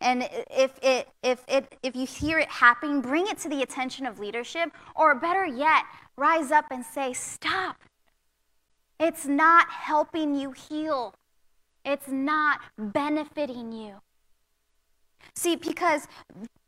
And 0.00 0.28
if, 0.50 0.78
it, 0.82 1.08
if, 1.22 1.44
it, 1.48 1.76
if 1.82 1.96
you 1.96 2.06
hear 2.06 2.38
it 2.38 2.48
happening, 2.48 3.00
bring 3.00 3.26
it 3.26 3.38
to 3.38 3.48
the 3.48 3.62
attention 3.62 4.06
of 4.06 4.18
leadership, 4.18 4.70
or 4.94 5.14
better 5.14 5.46
yet, 5.46 5.84
rise 6.16 6.50
up 6.50 6.66
and 6.70 6.84
say, 6.84 7.12
Stop. 7.12 7.76
It's 8.98 9.26
not 9.26 9.68
helping 9.68 10.34
you 10.34 10.52
heal, 10.52 11.14
it's 11.84 12.08
not 12.08 12.60
benefiting 12.78 13.72
you. 13.72 13.96
See, 15.34 15.56
because 15.56 16.08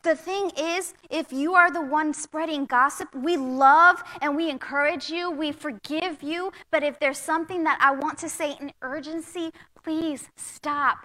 the 0.02 0.14
thing 0.14 0.50
is, 0.58 0.92
if 1.10 1.32
you 1.32 1.54
are 1.54 1.70
the 1.70 1.80
one 1.80 2.12
spreading 2.12 2.66
gossip, 2.66 3.14
we 3.14 3.36
love 3.36 4.02
and 4.20 4.36
we 4.36 4.50
encourage 4.50 5.08
you, 5.08 5.30
we 5.30 5.52
forgive 5.52 6.22
you. 6.22 6.52
But 6.70 6.82
if 6.82 6.98
there's 6.98 7.18
something 7.18 7.64
that 7.64 7.78
I 7.80 7.92
want 7.92 8.18
to 8.18 8.28
say 8.28 8.56
in 8.60 8.72
urgency, 8.82 9.52
please 9.82 10.28
stop 10.36 10.98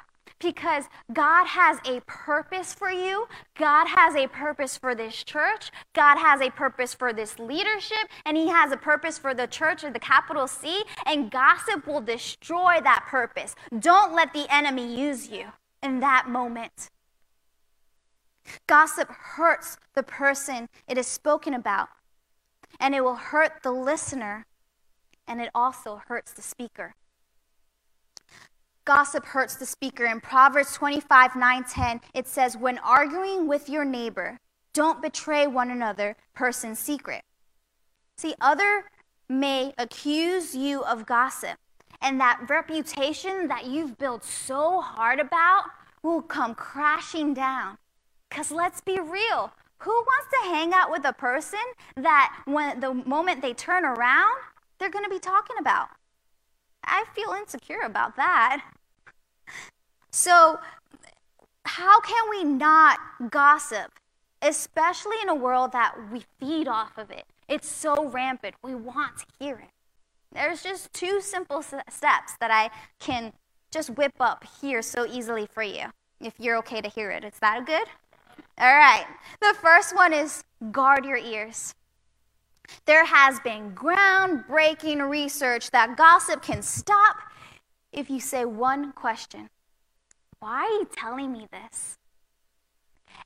because 0.43 0.85
God 1.11 1.47
has 1.47 1.79
a 1.85 2.01
purpose 2.05 2.73
for 2.73 2.91
you. 2.91 3.27
God 3.57 3.87
has 3.87 4.15
a 4.15 4.27
purpose 4.27 4.77
for 4.77 4.93
this 4.93 5.23
church. 5.23 5.71
God 5.93 6.17
has 6.17 6.41
a 6.41 6.51
purpose 6.51 6.93
for 6.93 7.13
this 7.13 7.39
leadership. 7.39 8.09
And 8.25 8.37
He 8.37 8.49
has 8.49 8.71
a 8.71 8.77
purpose 8.77 9.17
for 9.17 9.33
the 9.33 9.47
church 9.47 9.83
or 9.83 9.89
the 9.89 9.99
capital 9.99 10.47
C. 10.47 10.83
And 11.05 11.31
gossip 11.31 11.87
will 11.87 12.01
destroy 12.01 12.79
that 12.83 13.05
purpose. 13.07 13.55
Don't 13.79 14.13
let 14.13 14.33
the 14.33 14.45
enemy 14.53 14.95
use 14.95 15.29
you 15.29 15.47
in 15.81 15.99
that 16.01 16.29
moment. 16.29 16.89
Gossip 18.67 19.09
hurts 19.09 19.77
the 19.95 20.03
person 20.03 20.67
it 20.87 20.97
is 20.97 21.07
spoken 21.07 21.53
about, 21.53 21.87
and 22.79 22.93
it 22.93 23.03
will 23.03 23.15
hurt 23.15 23.63
the 23.63 23.71
listener, 23.71 24.45
and 25.25 25.39
it 25.39 25.49
also 25.55 26.01
hurts 26.07 26.33
the 26.33 26.41
speaker. 26.41 26.95
Gossip 28.85 29.25
hurts 29.25 29.55
the 29.55 29.65
speaker. 29.65 30.05
In 30.05 30.19
Proverbs 30.19 30.73
25, 30.73 31.35
9, 31.35 31.63
10, 31.63 32.01
it 32.13 32.27
says, 32.27 32.57
When 32.57 32.77
arguing 32.79 33.47
with 33.47 33.69
your 33.69 33.85
neighbor, 33.85 34.39
don't 34.73 35.01
betray 35.01 35.47
one 35.47 35.71
another 35.71 36.17
person's 36.33 36.79
secret. 36.79 37.21
See, 38.17 38.35
other 38.41 38.85
may 39.29 39.73
accuse 39.77 40.53
you 40.53 40.83
of 40.83 41.05
gossip, 41.05 41.57
and 42.01 42.19
that 42.19 42.45
reputation 42.49 43.47
that 43.47 43.65
you've 43.65 43.97
built 43.97 44.25
so 44.25 44.81
hard 44.81 45.19
about 45.19 45.63
will 46.01 46.21
come 46.21 46.53
crashing 46.53 47.33
down. 47.33 47.77
Because 48.29 48.51
let's 48.51 48.81
be 48.81 48.99
real, 48.99 49.53
who 49.77 49.91
wants 49.91 50.27
to 50.31 50.49
hang 50.49 50.73
out 50.73 50.91
with 50.91 51.05
a 51.05 51.13
person 51.13 51.59
that 51.95 52.41
when 52.45 52.81
the 52.81 52.93
moment 52.93 53.41
they 53.41 53.53
turn 53.53 53.85
around, 53.85 54.37
they're 54.77 54.89
going 54.89 55.05
to 55.05 55.09
be 55.09 55.19
talking 55.19 55.55
about? 55.57 55.87
I 56.83 57.05
feel 57.15 57.31
insecure 57.31 57.81
about 57.81 58.17
that. 58.17 58.72
So, 60.11 60.59
how 61.65 61.99
can 62.01 62.29
we 62.29 62.43
not 62.43 62.99
gossip, 63.31 63.91
especially 64.41 65.15
in 65.21 65.29
a 65.29 65.35
world 65.35 65.71
that 65.71 65.95
we 66.11 66.23
feed 66.39 66.67
off 66.67 66.97
of 66.97 67.09
it? 67.09 67.25
It's 67.47 67.67
so 67.67 68.07
rampant. 68.09 68.55
We 68.63 68.75
want 68.75 69.17
to 69.19 69.25
hear 69.39 69.55
it. 69.55 69.69
There's 70.33 70.63
just 70.63 70.91
two 70.93 71.21
simple 71.21 71.61
steps 71.61 72.37
that 72.39 72.51
I 72.51 72.69
can 72.99 73.33
just 73.71 73.91
whip 73.91 74.13
up 74.19 74.45
here 74.61 74.81
so 74.81 75.05
easily 75.05 75.47
for 75.51 75.63
you 75.63 75.85
if 76.19 76.33
you're 76.39 76.57
okay 76.57 76.81
to 76.81 76.89
hear 76.89 77.11
it. 77.11 77.23
Is 77.23 77.39
that 77.41 77.65
good? 77.65 77.87
All 78.57 78.75
right. 78.75 79.05
The 79.41 79.55
first 79.61 79.95
one 79.95 80.13
is 80.13 80.43
guard 80.71 81.05
your 81.05 81.17
ears. 81.17 81.73
There 82.85 83.05
has 83.05 83.39
been 83.41 83.71
groundbreaking 83.71 85.07
research 85.09 85.71
that 85.71 85.97
gossip 85.97 86.41
can 86.41 86.61
stop 86.61 87.17
if 87.93 88.09
you 88.09 88.19
say 88.19 88.45
one 88.45 88.91
question 88.91 89.49
Why 90.39 90.63
are 90.63 90.79
you 90.79 90.87
telling 90.95 91.31
me 91.31 91.47
this? 91.51 91.97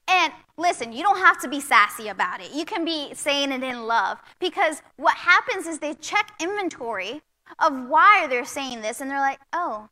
And 0.07 0.33
listen, 0.57 0.93
you 0.93 1.03
don't 1.03 1.19
have 1.19 1.39
to 1.41 1.47
be 1.47 1.59
sassy 1.59 2.07
about 2.07 2.41
it. 2.41 2.51
You 2.53 2.65
can 2.65 2.85
be 2.85 3.13
saying 3.13 3.51
it 3.51 3.63
in 3.63 3.87
love 3.87 4.19
because 4.39 4.81
what 4.97 5.15
happens 5.15 5.65
is 5.65 5.79
they 5.79 5.93
check 5.95 6.33
inventory 6.41 7.21
of 7.59 7.87
why 7.87 8.27
they're 8.27 8.45
saying 8.45 8.81
this 8.81 9.01
and 9.01 9.09
they're 9.09 9.19
like, 9.19 9.39
"Oh, 9.53 9.89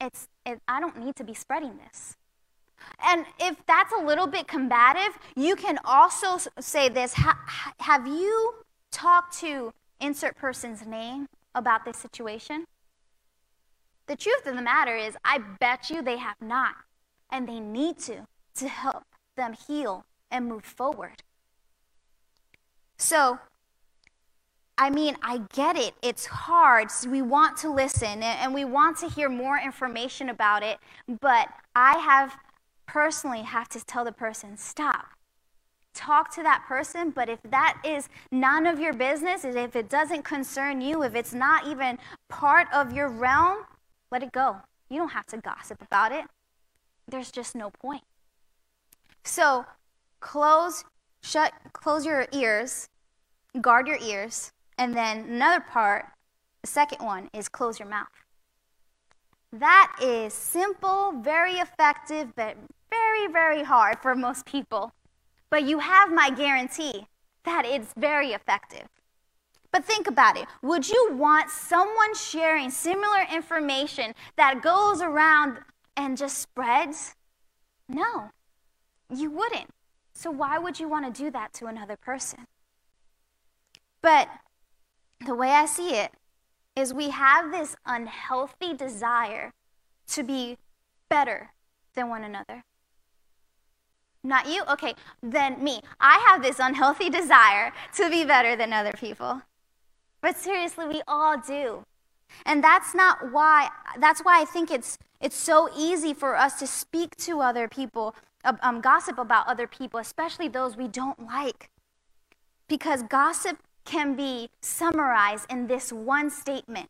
it's 0.00 0.28
it, 0.46 0.60
I 0.68 0.80
don't 0.80 0.98
need 0.98 1.16
to 1.16 1.24
be 1.24 1.34
spreading 1.34 1.78
this." 1.78 2.16
And 3.04 3.26
if 3.38 3.56
that's 3.66 3.92
a 3.92 4.02
little 4.02 4.26
bit 4.26 4.46
combative, 4.46 5.18
you 5.36 5.56
can 5.56 5.78
also 5.84 6.38
say 6.58 6.88
this 6.88 7.14
Have 7.14 8.06
you 8.06 8.54
talked 8.90 9.38
to 9.40 9.72
insert 10.00 10.36
person's 10.36 10.86
name 10.86 11.26
about 11.54 11.84
this 11.84 11.96
situation? 11.96 12.66
The 14.10 14.16
truth 14.16 14.44
of 14.44 14.56
the 14.56 14.62
matter 14.62 14.96
is, 14.96 15.16
I 15.24 15.38
bet 15.38 15.88
you 15.88 16.02
they 16.02 16.16
have 16.16 16.34
not, 16.40 16.74
and 17.30 17.48
they 17.48 17.60
need 17.60 18.00
to 18.00 18.26
to 18.56 18.66
help 18.66 19.04
them 19.36 19.52
heal 19.52 20.04
and 20.32 20.48
move 20.48 20.64
forward. 20.64 21.22
So, 22.98 23.38
I 24.76 24.90
mean, 24.90 25.16
I 25.22 25.42
get 25.54 25.76
it. 25.76 25.94
It's 26.02 26.26
hard. 26.26 26.90
So 26.90 27.08
we 27.08 27.22
want 27.22 27.56
to 27.58 27.72
listen 27.72 28.24
and 28.24 28.52
we 28.52 28.64
want 28.64 28.98
to 28.98 29.08
hear 29.08 29.28
more 29.28 29.60
information 29.60 30.28
about 30.28 30.64
it, 30.64 30.78
but 31.20 31.48
I 31.76 31.98
have 31.98 32.36
personally 32.86 33.42
have 33.42 33.68
to 33.68 33.86
tell 33.86 34.04
the 34.04 34.10
person, 34.10 34.56
stop. 34.56 35.06
Talk 35.94 36.34
to 36.34 36.42
that 36.42 36.64
person, 36.66 37.10
but 37.10 37.28
if 37.28 37.38
that 37.44 37.80
is 37.84 38.08
none 38.32 38.66
of 38.66 38.80
your 38.80 38.92
business, 38.92 39.44
if 39.44 39.76
it 39.76 39.88
doesn't 39.88 40.24
concern 40.24 40.80
you, 40.80 41.04
if 41.04 41.14
it's 41.14 41.32
not 41.32 41.68
even 41.68 41.96
part 42.28 42.66
of 42.72 42.92
your 42.92 43.08
realm, 43.08 43.58
let 44.10 44.22
it 44.22 44.32
go. 44.32 44.62
You 44.88 44.98
don't 44.98 45.10
have 45.10 45.26
to 45.26 45.38
gossip 45.38 45.82
about 45.82 46.12
it. 46.12 46.24
There's 47.08 47.30
just 47.30 47.54
no 47.54 47.70
point. 47.70 48.02
So, 49.24 49.66
close 50.20 50.84
shut 51.22 51.52
close 51.72 52.06
your 52.06 52.26
ears, 52.32 52.88
guard 53.60 53.86
your 53.86 53.98
ears, 53.98 54.52
and 54.78 54.96
then 54.96 55.26
another 55.28 55.60
part, 55.60 56.06
the 56.62 56.68
second 56.68 57.04
one 57.04 57.28
is 57.32 57.48
close 57.48 57.78
your 57.78 57.88
mouth. 57.88 58.08
That 59.52 59.96
is 60.00 60.32
simple, 60.32 61.12
very 61.20 61.54
effective, 61.54 62.34
but 62.36 62.56
very, 62.90 63.26
very 63.32 63.64
hard 63.64 63.98
for 64.00 64.14
most 64.14 64.46
people. 64.46 64.92
But 65.50 65.64
you 65.64 65.80
have 65.80 66.12
my 66.12 66.30
guarantee 66.30 67.06
that 67.44 67.64
it's 67.66 67.92
very 67.96 68.32
effective. 68.32 68.86
But 69.72 69.84
think 69.84 70.06
about 70.06 70.36
it. 70.36 70.46
Would 70.62 70.88
you 70.88 71.10
want 71.12 71.50
someone 71.50 72.14
sharing 72.14 72.70
similar 72.70 73.24
information 73.32 74.14
that 74.36 74.62
goes 74.62 75.00
around 75.00 75.58
and 75.96 76.16
just 76.16 76.38
spreads? 76.38 77.14
No, 77.88 78.30
you 79.14 79.30
wouldn't. 79.30 79.70
So 80.12 80.30
why 80.30 80.58
would 80.58 80.80
you 80.80 80.88
want 80.88 81.12
to 81.12 81.22
do 81.22 81.30
that 81.30 81.52
to 81.54 81.66
another 81.66 81.96
person? 81.96 82.46
But 84.02 84.28
the 85.24 85.34
way 85.34 85.50
I 85.50 85.66
see 85.66 85.94
it 85.94 86.12
is 86.74 86.94
we 86.94 87.10
have 87.10 87.50
this 87.50 87.76
unhealthy 87.86 88.74
desire 88.74 89.52
to 90.08 90.22
be 90.22 90.56
better 91.08 91.50
than 91.94 92.08
one 92.08 92.24
another. 92.24 92.64
Not 94.22 94.48
you? 94.48 94.62
Okay, 94.70 94.94
then 95.22 95.62
me. 95.62 95.80
I 96.00 96.24
have 96.28 96.42
this 96.42 96.58
unhealthy 96.58 97.08
desire 97.20 97.72
to 97.96 98.10
be 98.10 98.24
better 98.24 98.56
than 98.56 98.72
other 98.72 98.92
people. 98.92 99.42
But 100.20 100.36
seriously, 100.36 100.86
we 100.86 101.02
all 101.08 101.38
do. 101.38 101.84
And 102.46 102.62
that's 102.62 102.94
not 102.94 103.32
why, 103.32 103.68
that's 103.98 104.20
why 104.20 104.40
I 104.40 104.44
think 104.44 104.70
it's, 104.70 104.98
it's 105.20 105.36
so 105.36 105.68
easy 105.76 106.14
for 106.14 106.36
us 106.36 106.58
to 106.60 106.66
speak 106.66 107.16
to 107.16 107.40
other 107.40 107.68
people, 107.68 108.14
um, 108.44 108.80
gossip 108.80 109.18
about 109.18 109.46
other 109.48 109.66
people, 109.66 109.98
especially 109.98 110.48
those 110.48 110.76
we 110.76 110.88
don't 110.88 111.26
like. 111.26 111.70
Because 112.68 113.02
gossip 113.02 113.58
can 113.84 114.14
be 114.14 114.50
summarized 114.60 115.46
in 115.50 115.66
this 115.66 115.92
one 115.92 116.30
statement 116.30 116.88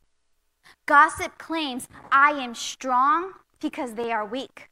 Gossip 0.86 1.38
claims, 1.38 1.88
I 2.10 2.32
am 2.32 2.54
strong 2.54 3.32
because 3.60 3.94
they 3.94 4.12
are 4.12 4.24
weak. 4.24 4.70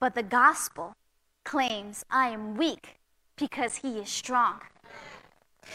But 0.00 0.14
the 0.14 0.22
gospel 0.22 0.96
claims, 1.44 2.04
I 2.10 2.28
am 2.28 2.56
weak 2.56 2.98
because 3.36 3.76
he 3.76 3.98
is 3.98 4.08
strong. 4.08 4.60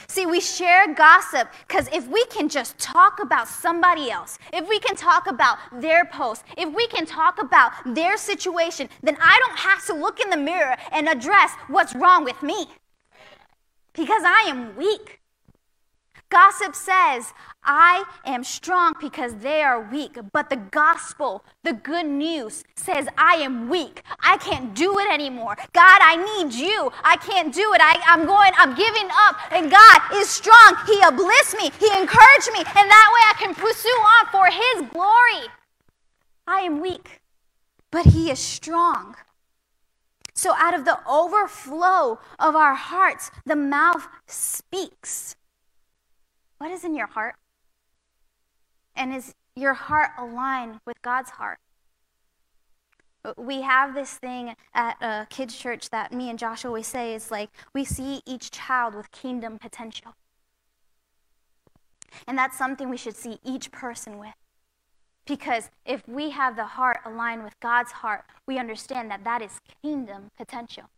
See, 0.08 0.25
we 0.25 0.39
share 0.39 0.93
gossip 0.93 1.47
because 1.67 1.88
if 1.93 2.08
we 2.08 2.25
can 2.25 2.49
just 2.49 2.77
talk 2.77 3.19
about 3.21 3.47
somebody 3.47 4.12
else, 4.12 4.38
if 4.54 4.67
we 4.67 4.80
can 4.80 4.95
talk 4.95 5.27
about 5.27 5.58
their 5.82 6.06
post, 6.06 6.43
if 6.58 6.73
we 6.73 6.88
can 6.88 7.06
talk 7.06 7.41
about 7.41 7.71
their 7.86 8.17
situation, 8.17 8.89
then 9.04 9.17
I 9.21 9.39
don't 9.39 9.58
have 9.60 9.86
to 9.88 9.93
look 9.93 10.19
in 10.19 10.30
the 10.30 10.38
mirror 10.38 10.75
and 10.91 11.08
address 11.08 11.51
what's 11.67 11.95
wrong 11.95 12.23
with 12.23 12.41
me 12.43 12.67
because 13.93 14.23
I 14.25 14.45
am 14.47 14.75
weak. 14.75 15.20
Gossip 16.32 16.76
says, 16.76 17.34
I 17.62 18.06
am 18.26 18.46
strong 18.46 18.94
because 19.02 19.36
they 19.36 19.62
are 19.62 19.82
weak. 19.91 20.17
But 20.32 20.50
the 20.50 20.56
gospel, 20.56 21.44
the 21.63 21.74
good 21.74 22.06
news, 22.06 22.63
says, 22.76 23.08
I 23.17 23.34
am 23.36 23.67
weak. 23.67 24.02
I 24.22 24.38
can't 24.38 24.74
do 24.74 24.98
it 24.98 25.12
anymore. 25.12 25.58
God, 25.74 26.00
I 26.02 26.15
need 26.15 26.54
you. 26.54 26.89
I 27.04 27.17
can't 27.17 27.54
do 27.54 27.74
it. 27.74 27.82
I, 27.84 28.02
am 28.08 28.26
going, 28.26 28.52
I'm 28.58 28.76
giving 28.76 29.10
up. 29.12 29.36
And 29.52 29.70
God 29.70 30.02
is 30.13 30.30
strong. 30.30 30.78
He 30.88 31.02
uplifts 31.04 31.54
me, 31.54 31.70
He 31.78 31.88
encouraged 32.00 32.52
me. 32.54 32.60
And 32.60 32.89
that 32.89 33.10
way 33.13 33.24
I 33.28 33.36
can 33.38 33.54
pursue 33.54 33.89
on 33.89 34.26
for 34.32 34.46
His 34.48 34.89
glory. 34.89 35.52
I 36.48 36.62
am 36.62 36.80
weak, 36.80 37.22
but 37.91 38.06
He 38.06 38.32
is 38.32 38.39
strong. 38.39 39.15
So, 40.34 40.56
out 40.56 40.74
of 40.74 40.86
the 40.86 40.98
overflow 41.06 42.20
of 42.39 42.56
our 42.56 42.74
hearts, 42.74 43.32
the 43.46 43.58
mouth 43.58 44.08
speaks. 44.26 45.36
What 46.62 46.69
is 46.69 46.84
in 46.84 46.93
your 46.93 47.08
heart? 47.08 47.38
And 48.95 49.15
is 49.15 49.34
your 49.56 49.74
heart 49.74 50.12
aligned 50.15 50.80
with 50.86 51.02
God's 51.02 51.32
heart? 51.32 51.58
We 53.36 53.62
have 53.63 53.95
this 53.95 54.13
thing 54.13 54.56
at 54.71 54.95
a 55.02 55.26
kids' 55.32 55.58
church 55.58 55.89
that 55.89 56.13
me 56.13 56.30
and 56.30 56.38
Josh 56.38 56.63
always 56.63 56.86
say 56.86 57.15
is 57.15 57.32
like, 57.32 57.50
we 57.74 57.84
see 57.84 58.21
each 58.28 58.52
child 58.52 58.93
with 58.93 59.10
kingdom 59.10 59.58
potential. 59.58 60.13
And 62.28 62.38
that's 62.38 62.60
something 62.60 62.91
we 62.91 62.97
should 62.97 63.15
see 63.15 63.39
each 63.43 63.71
person 63.71 64.19
with. 64.19 64.36
Because 65.26 65.71
if 65.84 66.08
we 66.08 66.30
have 66.30 66.56
the 66.56 66.65
heart 66.65 67.00
aligned 67.04 67.43
with 67.43 67.60
God's 67.60 67.91
heart, 67.91 68.26
we 68.45 68.60
understand 68.60 69.10
that 69.10 69.24
that 69.24 69.41
is 69.41 69.62
kingdom 69.82 70.30
potential 70.38 70.91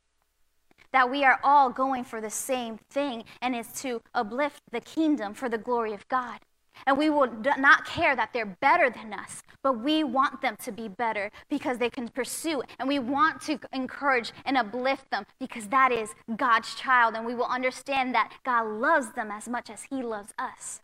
that 0.93 1.11
we 1.11 1.25
are 1.25 1.39
all 1.43 1.69
going 1.69 2.05
for 2.05 2.21
the 2.21 2.29
same 2.29 2.79
thing, 2.89 3.25
and 3.41 3.55
it's 3.55 3.81
to 3.81 4.01
uplift 4.13 4.61
the 4.71 4.79
kingdom 4.79 5.33
for 5.33 5.49
the 5.49 5.57
glory 5.57 5.93
of 5.93 6.07
God. 6.07 6.39
And 6.85 6.97
we 6.97 7.09
will 7.09 7.27
not 7.57 7.85
care 7.85 8.15
that 8.15 8.31
they're 8.33 8.45
better 8.45 8.89
than 8.89 9.13
us, 9.13 9.43
but 9.61 9.79
we 9.79 10.03
want 10.03 10.41
them 10.41 10.55
to 10.63 10.71
be 10.71 10.87
better 10.87 11.31
because 11.49 11.77
they 11.77 11.89
can 11.89 12.09
pursue. 12.09 12.63
And 12.79 12.87
we 12.87 12.99
want 12.99 13.41
to 13.43 13.59
encourage 13.71 14.31
and 14.45 14.57
uplift 14.57 15.09
them 15.11 15.25
because 15.39 15.67
that 15.67 15.91
is 15.91 16.09
God's 16.35 16.75
child. 16.75 17.15
And 17.15 17.25
we 17.25 17.35
will 17.35 17.45
understand 17.45 18.13
that 18.15 18.33
God 18.43 18.67
loves 18.67 19.13
them 19.13 19.29
as 19.31 19.47
much 19.47 19.69
as 19.69 19.83
He 19.89 20.01
loves 20.01 20.33
us. 20.37 20.81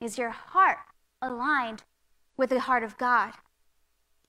Is 0.00 0.18
your 0.18 0.30
heart 0.30 0.78
aligned 1.22 1.84
with 2.36 2.50
the 2.50 2.60
heart 2.60 2.82
of 2.82 2.98
God? 2.98 3.32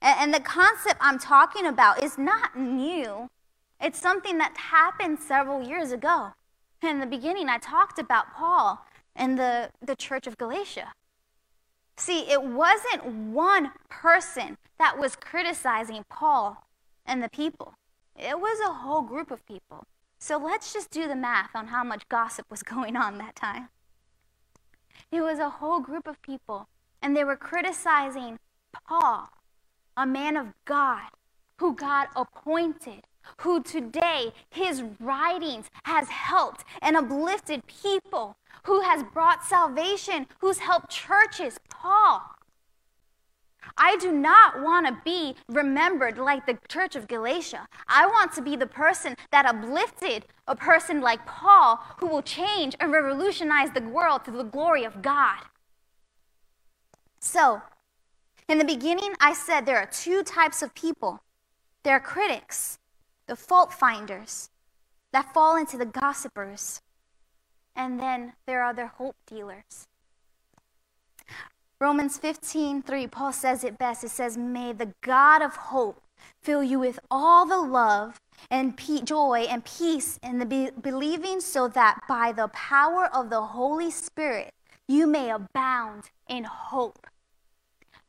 And, 0.00 0.32
the 0.32 0.40
concept 0.40 0.98
I'm 1.00 1.18
talking 1.18 1.66
about 1.66 2.04
is 2.04 2.16
not 2.16 2.56
new. 2.56 3.28
It's 3.80 4.00
something 4.00 4.38
that 4.38 4.56
happened 4.56 5.18
several 5.20 5.66
years 5.66 5.92
ago. 5.92 6.32
In 6.82 7.00
the 7.00 7.06
beginning, 7.06 7.48
I 7.48 7.58
talked 7.58 7.98
about 7.98 8.34
Paul 8.34 8.84
and 9.14 9.38
the, 9.38 9.70
the 9.80 9.96
church 9.96 10.26
of 10.26 10.38
Galatia. 10.38 10.92
See, 11.96 12.30
it 12.30 12.42
wasn't 12.42 13.04
one 13.04 13.72
person 13.88 14.56
that 14.78 14.98
was 14.98 15.16
criticizing 15.16 16.04
Paul 16.08 16.64
and 17.04 17.22
the 17.22 17.28
people, 17.28 17.74
it 18.16 18.38
was 18.40 18.60
a 18.60 18.72
whole 18.72 19.02
group 19.02 19.30
of 19.30 19.46
people. 19.46 19.84
So 20.18 20.36
let's 20.36 20.72
just 20.72 20.90
do 20.90 21.06
the 21.06 21.16
math 21.16 21.50
on 21.54 21.68
how 21.68 21.84
much 21.84 22.08
gossip 22.08 22.46
was 22.50 22.62
going 22.74 22.96
on 22.96 23.18
that 23.18 23.36
time. 23.36 23.68
It 25.10 25.22
was 25.22 25.38
a 25.38 25.48
whole 25.48 25.80
group 25.80 26.06
of 26.06 26.20
people 26.22 26.68
and 27.00 27.16
they 27.16 27.24
were 27.24 27.36
criticizing 27.36 28.38
Paul, 28.86 29.30
a 29.96 30.06
man 30.06 30.36
of 30.36 30.48
God 30.64 31.08
who 31.58 31.74
God 31.74 32.08
appointed, 32.14 33.02
who 33.38 33.62
today 33.62 34.32
his 34.50 34.82
writings 34.98 35.66
has 35.84 36.08
helped 36.08 36.64
and 36.82 36.96
uplifted 36.96 37.66
people, 37.66 38.36
who 38.64 38.80
has 38.80 39.04
brought 39.04 39.44
salvation, 39.44 40.26
who's 40.40 40.58
helped 40.58 40.90
churches. 40.90 41.58
Paul. 41.68 42.22
I 43.76 43.96
do 43.96 44.10
not 44.10 44.62
want 44.62 44.86
to 44.86 45.00
be 45.04 45.36
remembered 45.48 46.18
like 46.18 46.46
the 46.46 46.58
church 46.68 46.96
of 46.96 47.06
Galatia. 47.06 47.68
I 47.86 48.06
want 48.06 48.32
to 48.34 48.42
be 48.42 48.56
the 48.56 48.66
person 48.66 49.14
that 49.30 49.46
uplifted 49.46 50.24
a 50.46 50.56
person 50.56 51.00
like 51.00 51.26
Paul 51.26 51.80
who 51.98 52.06
will 52.06 52.22
change 52.22 52.74
and 52.80 52.92
revolutionize 52.92 53.70
the 53.72 53.82
world 53.82 54.24
to 54.24 54.30
the 54.30 54.42
glory 54.42 54.84
of 54.84 55.02
God. 55.02 55.38
So, 57.20 57.62
in 58.48 58.58
the 58.58 58.64
beginning, 58.64 59.12
I 59.20 59.34
said 59.34 59.66
there 59.66 59.78
are 59.78 59.86
two 59.86 60.22
types 60.22 60.62
of 60.62 60.74
people 60.74 61.20
there 61.84 61.96
are 61.96 62.00
critics, 62.00 62.77
the 63.28 63.36
fault 63.36 63.72
finders, 63.72 64.50
that 65.12 65.32
fall 65.32 65.56
into 65.56 65.78
the 65.78 65.86
gossipers, 65.86 66.82
and 67.76 68.00
then 68.00 68.32
there 68.46 68.62
are 68.62 68.74
the 68.74 68.88
hope 68.88 69.16
dealers. 69.26 69.86
Romans 71.80 72.18
15, 72.18 72.82
3, 72.82 73.06
Paul 73.06 73.32
says 73.32 73.62
it 73.62 73.78
best. 73.78 74.02
It 74.02 74.10
says, 74.10 74.36
May 74.36 74.72
the 74.72 74.94
God 75.00 75.42
of 75.42 75.54
hope 75.54 76.02
fill 76.42 76.64
you 76.64 76.80
with 76.80 76.98
all 77.08 77.46
the 77.46 77.58
love 77.58 78.20
and 78.50 78.76
pe- 78.76 79.02
joy 79.02 79.46
and 79.48 79.64
peace 79.64 80.18
in 80.20 80.40
the 80.40 80.46
be- 80.46 80.70
believing, 80.70 81.40
so 81.40 81.68
that 81.68 82.00
by 82.08 82.32
the 82.32 82.48
power 82.48 83.06
of 83.14 83.30
the 83.30 83.42
Holy 83.42 83.92
Spirit 83.92 84.52
you 84.88 85.06
may 85.06 85.30
abound 85.30 86.10
in 86.28 86.44
hope. 86.44 87.06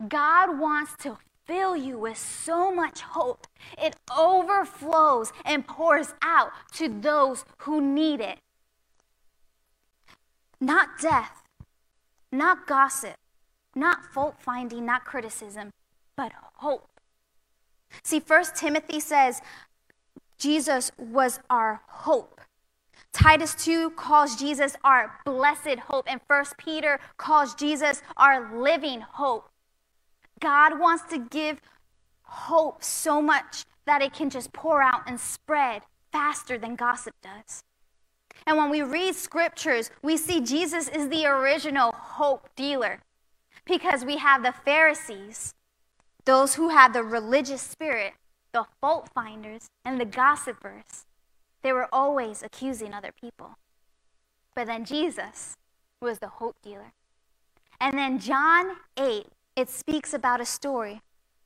God 0.08 0.58
wants 0.58 0.96
to 1.04 1.18
fill 1.50 1.76
you 1.76 1.98
with 1.98 2.16
so 2.16 2.72
much 2.72 3.02
hope. 3.02 3.48
It 3.76 3.96
overflows 4.16 5.34
and 5.44 5.66
pours 5.66 6.14
out 6.22 6.52
to 6.74 6.88
those 6.88 7.44
who 7.60 7.82
need 7.82 8.22
it. 8.22 8.38
Not 10.62 11.00
death, 11.02 11.42
not 12.32 12.68
gossip, 12.68 13.16
not 13.74 14.06
fault 14.06 14.36
finding, 14.40 14.86
not 14.86 15.06
criticism, 15.06 15.72
but 16.16 16.34
hope. 16.58 16.88
See, 18.04 18.20
First 18.20 18.56
Timothy 18.56 19.00
says 19.00 19.42
Jesus 20.38 20.92
was 21.00 21.40
our 21.50 21.82
hope. 21.88 22.42
Titus 23.12 23.56
2 23.56 23.90
calls 23.92 24.36
Jesus 24.36 24.76
our 24.84 25.16
blessed 25.26 25.80
hope, 25.88 26.06
and 26.08 26.22
First 26.28 26.60
Peter 26.60 27.00
calls 27.18 27.56
Jesus 27.56 28.04
our 28.16 28.56
living 28.62 29.02
hope. 29.02 29.50
God 30.40 30.80
wants 30.80 31.04
to 31.12 31.20
give 31.20 31.62
hope 32.24 32.84
so 32.84 33.22
much 33.22 33.66
that 33.86 34.02
it 34.02 34.14
can 34.14 34.30
just 34.30 34.54
pour 34.54 34.82
out 34.82 35.02
and 35.08 35.20
spread 35.20 35.82
faster 36.12 36.58
than 36.58 36.76
gossip 36.76 37.16
does. 37.22 37.64
And 38.46 38.58
when 38.58 38.70
we 38.70 38.82
read 38.82 39.16
scriptures, 39.16 39.92
we 40.02 40.18
see 40.18 40.42
Jesus 40.42 40.88
is 40.88 41.10
the 41.10 41.26
original 41.26 41.92
hope 41.92 42.50
dealer 42.56 43.02
because 43.66 44.06
we 44.06 44.18
have 44.18 44.44
the 44.44 44.54
Pharisees, 44.54 45.54
those 46.26 46.56
who 46.56 46.70
had 46.70 46.94
the 46.94 47.04
religious 47.04 47.62
spirit, 47.62 48.14
the 48.52 48.66
fault 48.82 49.10
finders, 49.14 49.68
and 49.84 50.00
the 50.00 50.06
gossipers. 50.06 51.06
They 51.62 51.74
were 51.74 51.90
always 51.94 52.42
accusing 52.42 52.94
other 52.94 53.12
people. 53.12 53.58
But 54.56 54.68
then 54.68 54.86
Jesus 54.86 55.58
was 56.02 56.20
the 56.20 56.28
hope 56.28 56.56
dealer. 56.64 56.94
And 57.80 57.98
then 57.98 58.20
John 58.20 58.78
8 58.98 59.28
it 59.60 59.70
speaks 59.70 60.14
about 60.14 60.42
a 60.42 60.46
story. 60.46 61.02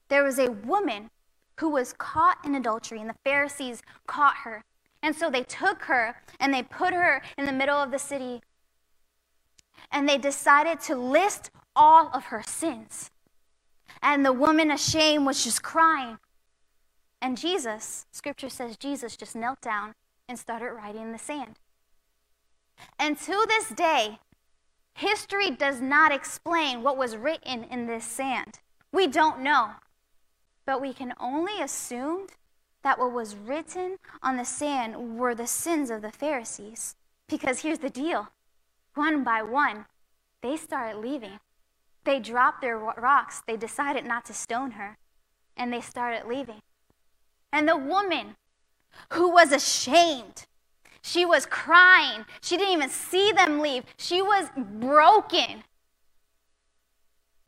There 0.08 0.24
was 0.24 0.40
a 0.40 0.52
woman 0.52 1.10
who 1.60 1.70
was 1.70 1.94
caught 1.94 2.38
in 2.46 2.56
adultery, 2.56 3.00
and 3.00 3.10
the 3.10 3.16
Pharisees 3.24 3.82
caught 4.08 4.38
her. 4.44 4.64
And 5.02 5.16
so 5.16 5.30
they 5.30 5.44
took 5.44 5.84
her 5.84 6.16
and 6.40 6.54
they 6.54 6.64
put 6.64 6.94
her 6.94 7.22
in 7.38 7.46
the 7.46 7.52
middle 7.52 7.78
of 7.78 7.92
the 7.92 8.00
city. 8.00 8.42
And 9.92 10.08
they 10.08 10.18
decided 10.18 10.80
to 10.82 10.96
list 10.96 11.52
all 11.76 12.10
of 12.14 12.26
her 12.26 12.42
sins. 12.46 13.12
And 14.02 14.26
the 14.26 14.34
woman, 14.34 14.72
ashamed, 14.72 15.26
was 15.26 15.44
just 15.44 15.62
crying. 15.62 16.20
And 17.22 17.38
Jesus, 17.38 18.06
scripture 18.12 18.50
says 18.50 18.78
Jesus 18.78 19.18
just 19.18 19.36
knelt 19.36 19.62
down 19.62 19.94
and 20.28 20.40
started 20.40 20.72
writing 20.72 21.02
in 21.02 21.12
the 21.12 21.20
sand. 21.20 21.60
And 22.98 23.18
to 23.20 23.46
this 23.48 23.70
day, 23.70 24.20
History 24.96 25.50
does 25.50 25.82
not 25.82 26.12
explain 26.12 26.84
what 26.84 26.98
was 26.98 27.18
written 27.18 27.64
in 27.64 27.88
this 27.88 28.06
sand. 28.06 28.60
We 28.92 29.08
don't 29.08 29.42
know. 29.42 29.72
But 30.66 30.82
we 30.82 30.94
can 30.94 31.14
only 31.20 31.62
assume 31.62 32.28
that 32.84 33.00
what 33.00 33.12
was 33.12 33.36
written 33.36 33.98
on 34.22 34.38
the 34.38 34.46
sand 34.46 35.18
were 35.18 35.36
the 35.36 35.48
sins 35.48 35.90
of 35.90 36.02
the 36.02 36.12
Pharisees. 36.12 36.96
Because 37.28 37.60
here's 37.60 37.80
the 37.80 37.90
deal 37.90 38.30
one 38.94 39.24
by 39.24 39.42
one, 39.42 39.86
they 40.42 40.58
started 40.58 41.00
leaving. 41.00 41.40
They 42.04 42.20
dropped 42.20 42.62
their 42.62 42.78
rocks. 42.78 43.42
They 43.48 43.58
decided 43.58 44.06
not 44.06 44.26
to 44.26 44.34
stone 44.34 44.72
her. 44.72 44.98
And 45.56 45.72
they 45.72 45.82
started 45.82 46.28
leaving. 46.28 46.62
And 47.52 47.68
the 47.68 47.78
woman 47.78 48.36
who 49.14 49.32
was 49.32 49.52
ashamed 49.52 50.46
she 51.06 51.26
was 51.26 51.46
crying. 51.46 52.26
She 52.40 52.56
didn't 52.56 52.76
even 52.76 52.90
see 52.90 53.34
them 53.34 53.60
leave. 53.60 53.84
She 53.98 54.22
was 54.22 54.48
broken. 54.56 55.66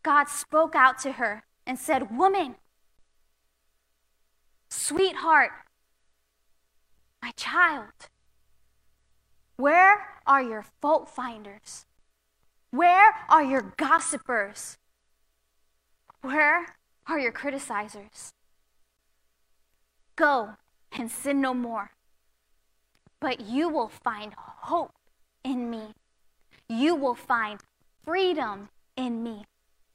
God 0.04 0.26
spoke 0.28 0.76
out 0.76 1.00
to 1.00 1.14
her 1.14 1.46
and 1.66 1.80
said, 1.80 2.16
Woman, 2.16 2.56
sweetheart, 4.70 5.52
my 7.24 7.32
child, 7.38 8.10
where 9.56 10.06
are 10.28 10.44
your 10.44 10.66
fault 10.82 11.10
finders? 11.10 11.86
Where 12.72 13.16
are 13.30 13.44
your 13.44 13.74
gossipers? 13.78 14.78
Where 16.22 16.76
are 17.08 17.20
your 17.20 17.32
criticizers? 17.32 18.34
Go 20.18 20.56
and 20.92 21.10
sin 21.10 21.40
no 21.40 21.54
more 21.54 21.95
but 23.26 23.40
you 23.40 23.68
will 23.68 23.90
find 23.90 24.36
hope 24.38 24.92
in 25.44 25.68
me. 25.72 25.96
You 26.70 26.94
will 26.94 27.16
find 27.16 27.60
freedom 28.06 28.70
in 28.96 29.24
me. 29.24 29.46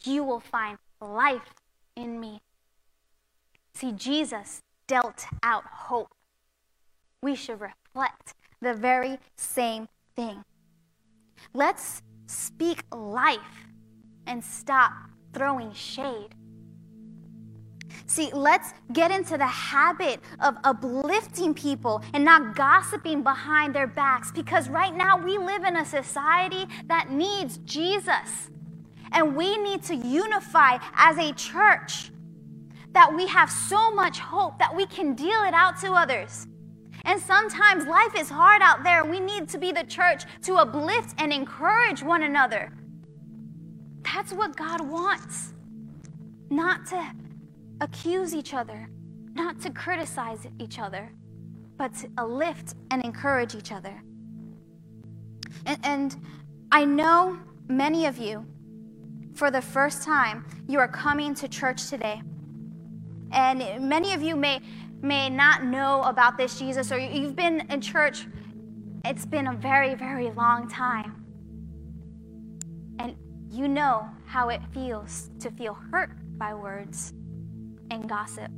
You 0.03 0.25
will 0.25 0.41
find 0.41 0.79
life 1.01 1.55
in 1.95 2.19
me. 2.19 2.41
See, 3.73 3.93
Jesus 3.93 4.63
dealt 4.89 5.27
out 5.45 5.63
hope. 5.65 6.13
We 7.23 7.37
should 7.37 7.61
reflect 7.61 8.35
the 8.61 8.75
very 8.75 9.21
same 9.37 9.87
thing. 10.17 10.43
Let's 11.55 12.03
speak 12.27 12.83
life 12.93 13.69
and 14.27 14.43
stop 14.43 14.93
throwing 15.33 15.73
shade. 15.73 16.35
See, 18.07 18.31
let's 18.33 18.73
get 18.93 19.11
into 19.11 19.37
the 19.37 19.47
habit 19.47 20.21
of 20.41 20.57
uplifting 20.65 21.55
people 21.55 22.03
and 22.13 22.25
not 22.25 22.57
gossiping 22.57 23.23
behind 23.23 23.75
their 23.75 23.87
backs 23.87 24.33
because 24.33 24.69
right 24.69 24.95
now 24.95 25.17
we 25.23 25.39
live 25.39 25.65
in 25.65 25.77
a 25.77 25.85
society 25.85 26.67
that 26.87 27.11
needs 27.11 27.59
Jesus. 27.59 28.51
And 29.13 29.37
we 29.37 29.57
need 29.57 29.83
to 29.85 29.95
unify 29.95 30.79
as 30.95 31.19
a 31.19 31.33
church 31.33 32.13
that 32.93 33.15
we 33.15 33.27
have 33.27 33.51
so 33.51 33.93
much 33.93 34.19
hope 34.19 34.59
that 34.59 34.75
we 34.75 34.87
can 34.87 35.15
deal 35.15 35.43
it 35.45 35.55
out 35.55 35.81
to 35.81 35.93
others. 35.93 36.47
And 37.05 37.21
sometimes 37.21 37.87
life 37.87 38.15
is 38.17 38.29
hard 38.29 38.63
out 38.63 38.83
there. 38.83 39.05
We 39.05 39.21
need 39.21 39.49
to 39.51 39.59
be 39.59 39.73
the 39.73 39.85
church 39.85 40.25
to 40.43 40.55
uplift 40.55 41.15
and 41.19 41.33
encourage 41.33 42.03
one 42.03 42.23
another. 42.23 42.73
That's 44.03 44.33
what 44.33 44.57
God 44.57 44.81
wants. 44.81 45.55
Not 46.51 46.87
to 46.87 47.13
accuse 47.81 48.35
each 48.35 48.55
other, 48.55 48.89
not 49.35 49.61
to 49.61 49.71
criticize 49.71 50.47
each 50.59 50.79
other, 50.79 51.13
but 51.77 51.95
to 51.95 52.25
lift 52.25 52.75
and 52.91 53.03
encourage 53.05 53.55
each 53.55 53.73
other. 53.73 54.03
And, 55.67 55.79
and 55.83 56.17
I 56.71 56.85
know 56.85 57.39
many 57.69 58.07
of 58.07 58.19
you, 58.19 58.47
for 59.35 59.51
the 59.51 59.63
first 59.63 60.03
time, 60.03 60.45
you 60.69 60.79
are 60.79 60.89
coming 60.89 61.35
to 61.37 61.49
church 61.49 61.89
today. 61.89 62.21
And 63.33 63.89
many 63.89 64.13
of 64.13 64.23
you 64.23 64.37
may, 64.37 64.61
may 65.01 65.31
not 65.31 65.65
know 65.65 66.03
about 66.03 66.37
this 66.37 66.59
Jesus, 66.59 66.93
or 66.93 66.99
you've 66.99 67.37
been 67.37 67.67
in 67.71 67.81
church, 67.81 68.27
it's 69.05 69.25
been 69.25 69.47
a 69.47 69.55
very, 69.55 69.95
very 69.95 70.31
long 70.33 70.69
time. 70.69 71.25
And 72.99 73.17
you 73.51 73.69
know 73.69 74.09
how 74.27 74.51
it 74.51 74.61
feels 74.75 75.31
to 75.41 75.51
feel 75.51 75.75
hurt 75.91 76.11
by 76.37 76.53
words 76.55 77.15
and 77.91 78.09
gossip. 78.09 78.51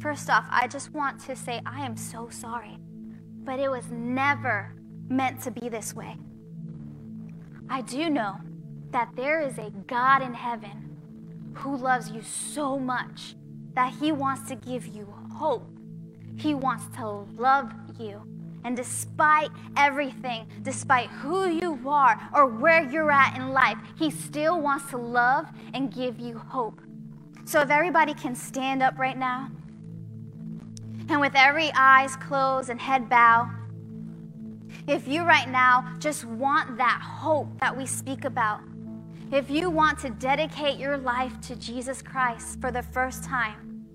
First 0.00 0.30
off, 0.30 0.46
I 0.50 0.68
just 0.68 0.92
want 0.92 1.20
to 1.26 1.36
say 1.36 1.60
I 1.66 1.84
am 1.84 1.96
so 1.96 2.28
sorry, 2.30 2.78
but 3.44 3.58
it 3.58 3.70
was 3.70 3.90
never 3.90 4.74
meant 5.08 5.42
to 5.42 5.50
be 5.50 5.68
this 5.68 5.94
way. 5.94 6.16
I 7.68 7.82
do 7.82 8.08
know 8.08 8.36
that 8.90 9.10
there 9.16 9.40
is 9.40 9.58
a 9.58 9.70
God 9.86 10.22
in 10.22 10.34
heaven 10.34 10.96
who 11.54 11.76
loves 11.76 12.10
you 12.10 12.22
so 12.22 12.78
much 12.78 13.34
that 13.74 13.92
he 14.00 14.12
wants 14.12 14.48
to 14.48 14.56
give 14.56 14.86
you 14.86 15.12
hope. 15.34 15.68
He 16.36 16.54
wants 16.54 16.84
to 16.96 17.06
love 17.36 17.72
you. 17.98 18.22
And 18.64 18.76
despite 18.76 19.50
everything, 19.76 20.46
despite 20.62 21.08
who 21.10 21.48
you 21.48 21.80
are 21.88 22.28
or 22.34 22.46
where 22.46 22.88
you're 22.88 23.10
at 23.10 23.36
in 23.36 23.52
life, 23.52 23.78
He 23.96 24.10
still 24.10 24.60
wants 24.60 24.90
to 24.90 24.96
love 24.96 25.46
and 25.74 25.92
give 25.92 26.18
you 26.18 26.38
hope. 26.38 26.80
So 27.48 27.62
if 27.62 27.70
everybody 27.70 28.12
can 28.12 28.34
stand 28.34 28.82
up 28.82 28.98
right 28.98 29.16
now, 29.16 29.48
and 31.08 31.18
with 31.18 31.32
every 31.34 31.70
eyes 31.74 32.14
closed 32.14 32.68
and 32.68 32.78
head 32.78 33.08
bow, 33.08 33.50
if 34.86 35.08
you 35.08 35.22
right 35.22 35.48
now 35.48 35.94
just 35.98 36.26
want 36.26 36.76
that 36.76 37.00
hope 37.02 37.48
that 37.60 37.74
we 37.74 37.86
speak 37.86 38.26
about, 38.26 38.60
if 39.32 39.48
you 39.48 39.70
want 39.70 39.98
to 40.00 40.10
dedicate 40.10 40.78
your 40.78 40.98
life 40.98 41.40
to 41.40 41.56
Jesus 41.56 42.02
Christ 42.02 42.60
for 42.60 42.70
the 42.70 42.82
first 42.82 43.24
time, 43.24 43.86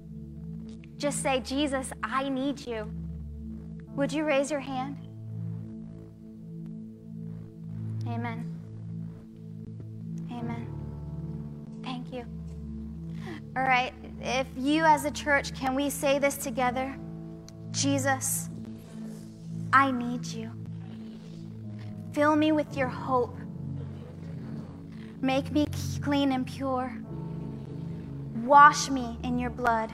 just 0.98 1.22
say, 1.22 1.40
Jesus, 1.40 1.92
I 2.02 2.30
need 2.30 2.66
you. 2.66 2.92
Would 3.96 4.12
you 4.12 4.24
raise 4.24 4.50
your 4.50 4.62
hand? 4.62 4.98
Amen. 8.08 8.50
Amen. 10.32 10.68
Thank 11.84 12.12
you. 12.12 12.26
All 13.56 13.64
right, 13.64 13.94
if 14.22 14.48
you 14.58 14.84
as 14.84 15.06
a 15.06 15.12
church, 15.12 15.54
can 15.54 15.76
we 15.76 15.90
say 15.90 16.18
this 16.18 16.38
together? 16.38 16.96
Jesus, 17.72 18.50
I 19.72 19.92
need 19.92 20.26
you. 20.26 20.52
Fill 22.14 22.36
me 22.36 22.52
with 22.52 22.76
your 22.76 22.88
hope. 22.88 23.36
Make 25.22 25.52
me 25.52 25.68
clean 26.02 26.32
and 26.32 26.48
pure. 26.48 26.98
Wash 28.44 28.90
me 28.90 29.18
in 29.24 29.38
your 29.38 29.52
blood 29.52 29.92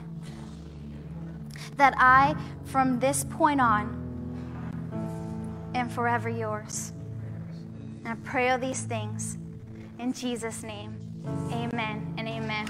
that 1.76 1.94
I, 1.98 2.36
from 2.66 3.00
this 3.00 3.26
point 3.26 3.60
on, 3.60 3.96
am 5.76 5.90
forever 5.90 6.30
yours. 6.30 6.94
And 8.00 8.08
I 8.08 8.16
pray 8.24 8.50
all 8.50 8.58
these 8.58 8.82
things 8.84 9.38
in 9.98 10.14
Jesus' 10.14 10.64
name. 10.64 10.96
Amen 11.52 12.14
and 12.18 12.28
amen. 12.28 12.68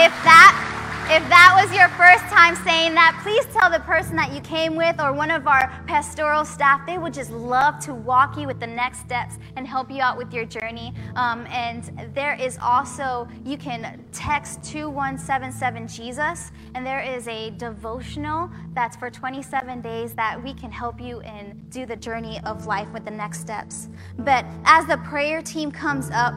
If 0.00 0.12
that 0.24 0.68
if 1.10 1.26
that 1.30 1.58
was 1.58 1.74
your 1.74 1.88
first 1.96 2.22
time 2.24 2.54
saying 2.66 2.94
that, 2.94 3.18
please 3.22 3.42
tell 3.46 3.70
the 3.70 3.80
person 3.80 4.14
that 4.16 4.34
you 4.34 4.42
came 4.42 4.76
with 4.76 5.00
or 5.00 5.14
one 5.14 5.30
of 5.30 5.46
our 5.46 5.72
pastoral 5.86 6.44
staff. 6.44 6.84
They 6.86 6.98
would 6.98 7.14
just 7.14 7.30
love 7.30 7.80
to 7.86 7.94
walk 7.94 8.36
you 8.36 8.46
with 8.46 8.60
the 8.60 8.66
next 8.66 8.98
steps 8.98 9.38
and 9.56 9.66
help 9.66 9.90
you 9.90 10.02
out 10.02 10.18
with 10.18 10.34
your 10.34 10.44
journey. 10.44 10.92
Um, 11.16 11.46
and 11.46 12.12
there 12.14 12.34
is 12.34 12.58
also, 12.60 13.26
you 13.42 13.56
can 13.56 14.04
text 14.12 14.62
2177 14.64 15.88
Jesus, 15.88 16.52
and 16.74 16.84
there 16.84 17.00
is 17.00 17.26
a 17.26 17.52
devotional 17.52 18.50
that's 18.74 18.94
for 18.94 19.08
27 19.08 19.80
days 19.80 20.12
that 20.12 20.44
we 20.44 20.52
can 20.52 20.70
help 20.70 21.00
you 21.00 21.20
and 21.20 21.70
do 21.70 21.86
the 21.86 21.96
journey 21.96 22.38
of 22.44 22.66
life 22.66 22.92
with 22.92 23.06
the 23.06 23.10
next 23.10 23.40
steps. 23.40 23.88
But 24.18 24.44
as 24.66 24.84
the 24.84 24.98
prayer 24.98 25.40
team 25.40 25.72
comes 25.72 26.10
up, 26.10 26.34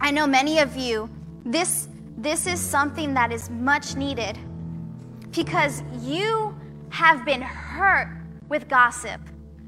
I 0.00 0.10
know 0.10 0.26
many 0.26 0.60
of 0.60 0.76
you, 0.76 1.10
this 1.44 1.88
this 2.16 2.46
is 2.46 2.60
something 2.60 3.14
that 3.14 3.30
is 3.30 3.48
much 3.48 3.94
needed 3.94 4.36
because 5.30 5.82
you 6.00 6.58
have 6.90 7.24
been 7.24 7.42
hurt 7.42 8.08
with 8.48 8.68
gossip. 8.68 9.20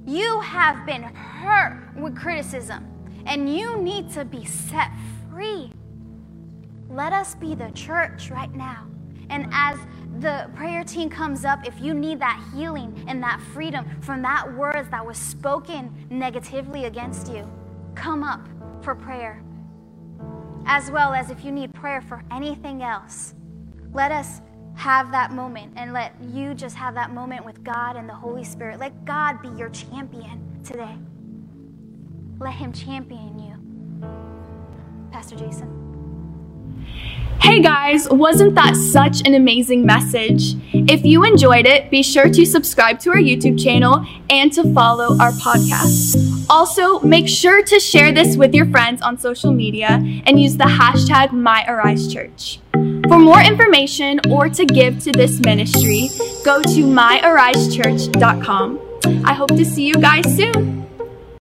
You 0.07 0.41
have 0.41 0.85
been 0.85 1.03
hurt 1.03 1.81
with 1.97 2.17
criticism, 2.17 2.87
and 3.27 3.55
you 3.57 3.77
need 3.77 4.11
to 4.15 4.25
be 4.25 4.45
set 4.45 4.91
free. 5.31 5.73
Let 6.89 7.13
us 7.13 7.37
be 7.37 7.55
the 7.55 7.71
church 7.71 8.31
right 8.31 8.53
now. 8.53 8.87
And 9.29 9.49
as 9.53 9.79
the 10.19 10.51
prayer 10.57 10.83
team 10.83 11.09
comes 11.09 11.45
up, 11.45 11.65
if 11.67 11.81
you 11.81 11.95
need 11.95 12.19
that 12.21 12.43
healing 12.53 13.05
and 13.07 13.23
that 13.23 13.41
freedom 13.53 13.87
from 14.01 14.23
that 14.23 14.53
words 14.57 14.89
that 14.91 15.07
was 15.07 15.19
spoken 15.19 16.07
negatively 16.11 16.87
against 16.87 17.33
you, 17.33 17.49
come 17.95 18.25
up 18.25 18.49
for 18.83 18.95
prayer 18.95 19.41
as 20.71 20.89
well 20.89 21.13
as 21.13 21.31
if 21.31 21.45
you 21.45 21.51
need 21.51 21.75
prayer 21.75 22.01
for 22.01 22.23
anything 22.31 22.81
else. 22.81 23.35
Let 23.93 24.13
us 24.13 24.41
have 24.77 25.11
that 25.11 25.33
moment 25.33 25.73
and 25.75 25.93
let 25.93 26.15
you 26.23 26.55
just 26.55 26.77
have 26.77 26.95
that 26.95 27.11
moment 27.13 27.45
with 27.45 27.65
God 27.65 27.97
and 27.97 28.09
the 28.09 28.15
Holy 28.15 28.45
Spirit. 28.45 28.79
Let 28.79 29.05
God 29.05 29.43
be 29.43 29.49
your 29.49 29.69
champion 29.71 30.63
today. 30.65 30.97
Let 32.39 32.55
Him 32.55 32.73
champion 32.73 33.37
you. 33.41 33.57
Pastor 35.11 35.35
Jason. 35.35 35.81
Hey 37.43 37.61
guys, 37.63 38.09
wasn't 38.09 38.55
that 38.55 38.77
such 38.77 39.27
an 39.27 39.35
amazing 39.35 39.85
message? 39.87 40.55
If 40.73 41.05
you 41.05 41.25
enjoyed 41.25 41.67
it, 41.67 41.91
be 41.91 42.03
sure 42.03 42.29
to 42.29 42.45
subscribe 42.45 43.01
to 43.01 43.11
our 43.11 43.17
YouTube 43.17 43.59
channel 43.63 44.07
and 44.29 44.53
to 44.53 44.73
follow 44.75 45.19
our 45.19 45.33
podcast. 45.33 46.47
Also, 46.49 47.01
make 47.01 47.27
sure 47.29 47.63
to 47.63 47.81
share 47.81 48.13
this 48.13 48.37
with 48.37 48.55
your 48.55 48.67
friends 48.67 49.01
on 49.03 49.19
social 49.19 49.53
media 49.53 50.03
and 50.27 50.41
use 50.41 50.57
the 50.57 50.65
hashtag 50.65 51.31
MyAriseChurch. 51.31 52.59
For 53.09 53.19
more 53.19 53.41
information 53.41 54.21
or 54.31 54.49
to 54.51 54.65
give 54.65 55.01
to 55.05 55.11
this 55.13 55.41
ministry, 55.41 56.11
go 56.45 56.61
to 56.63 56.85
myarisechurch.com. 56.85 58.81
I 59.25 59.33
hope 59.33 59.49
to 59.49 59.65
see 59.65 59.87
you 59.87 59.95
guys 59.95 60.25
soon. 60.37 60.87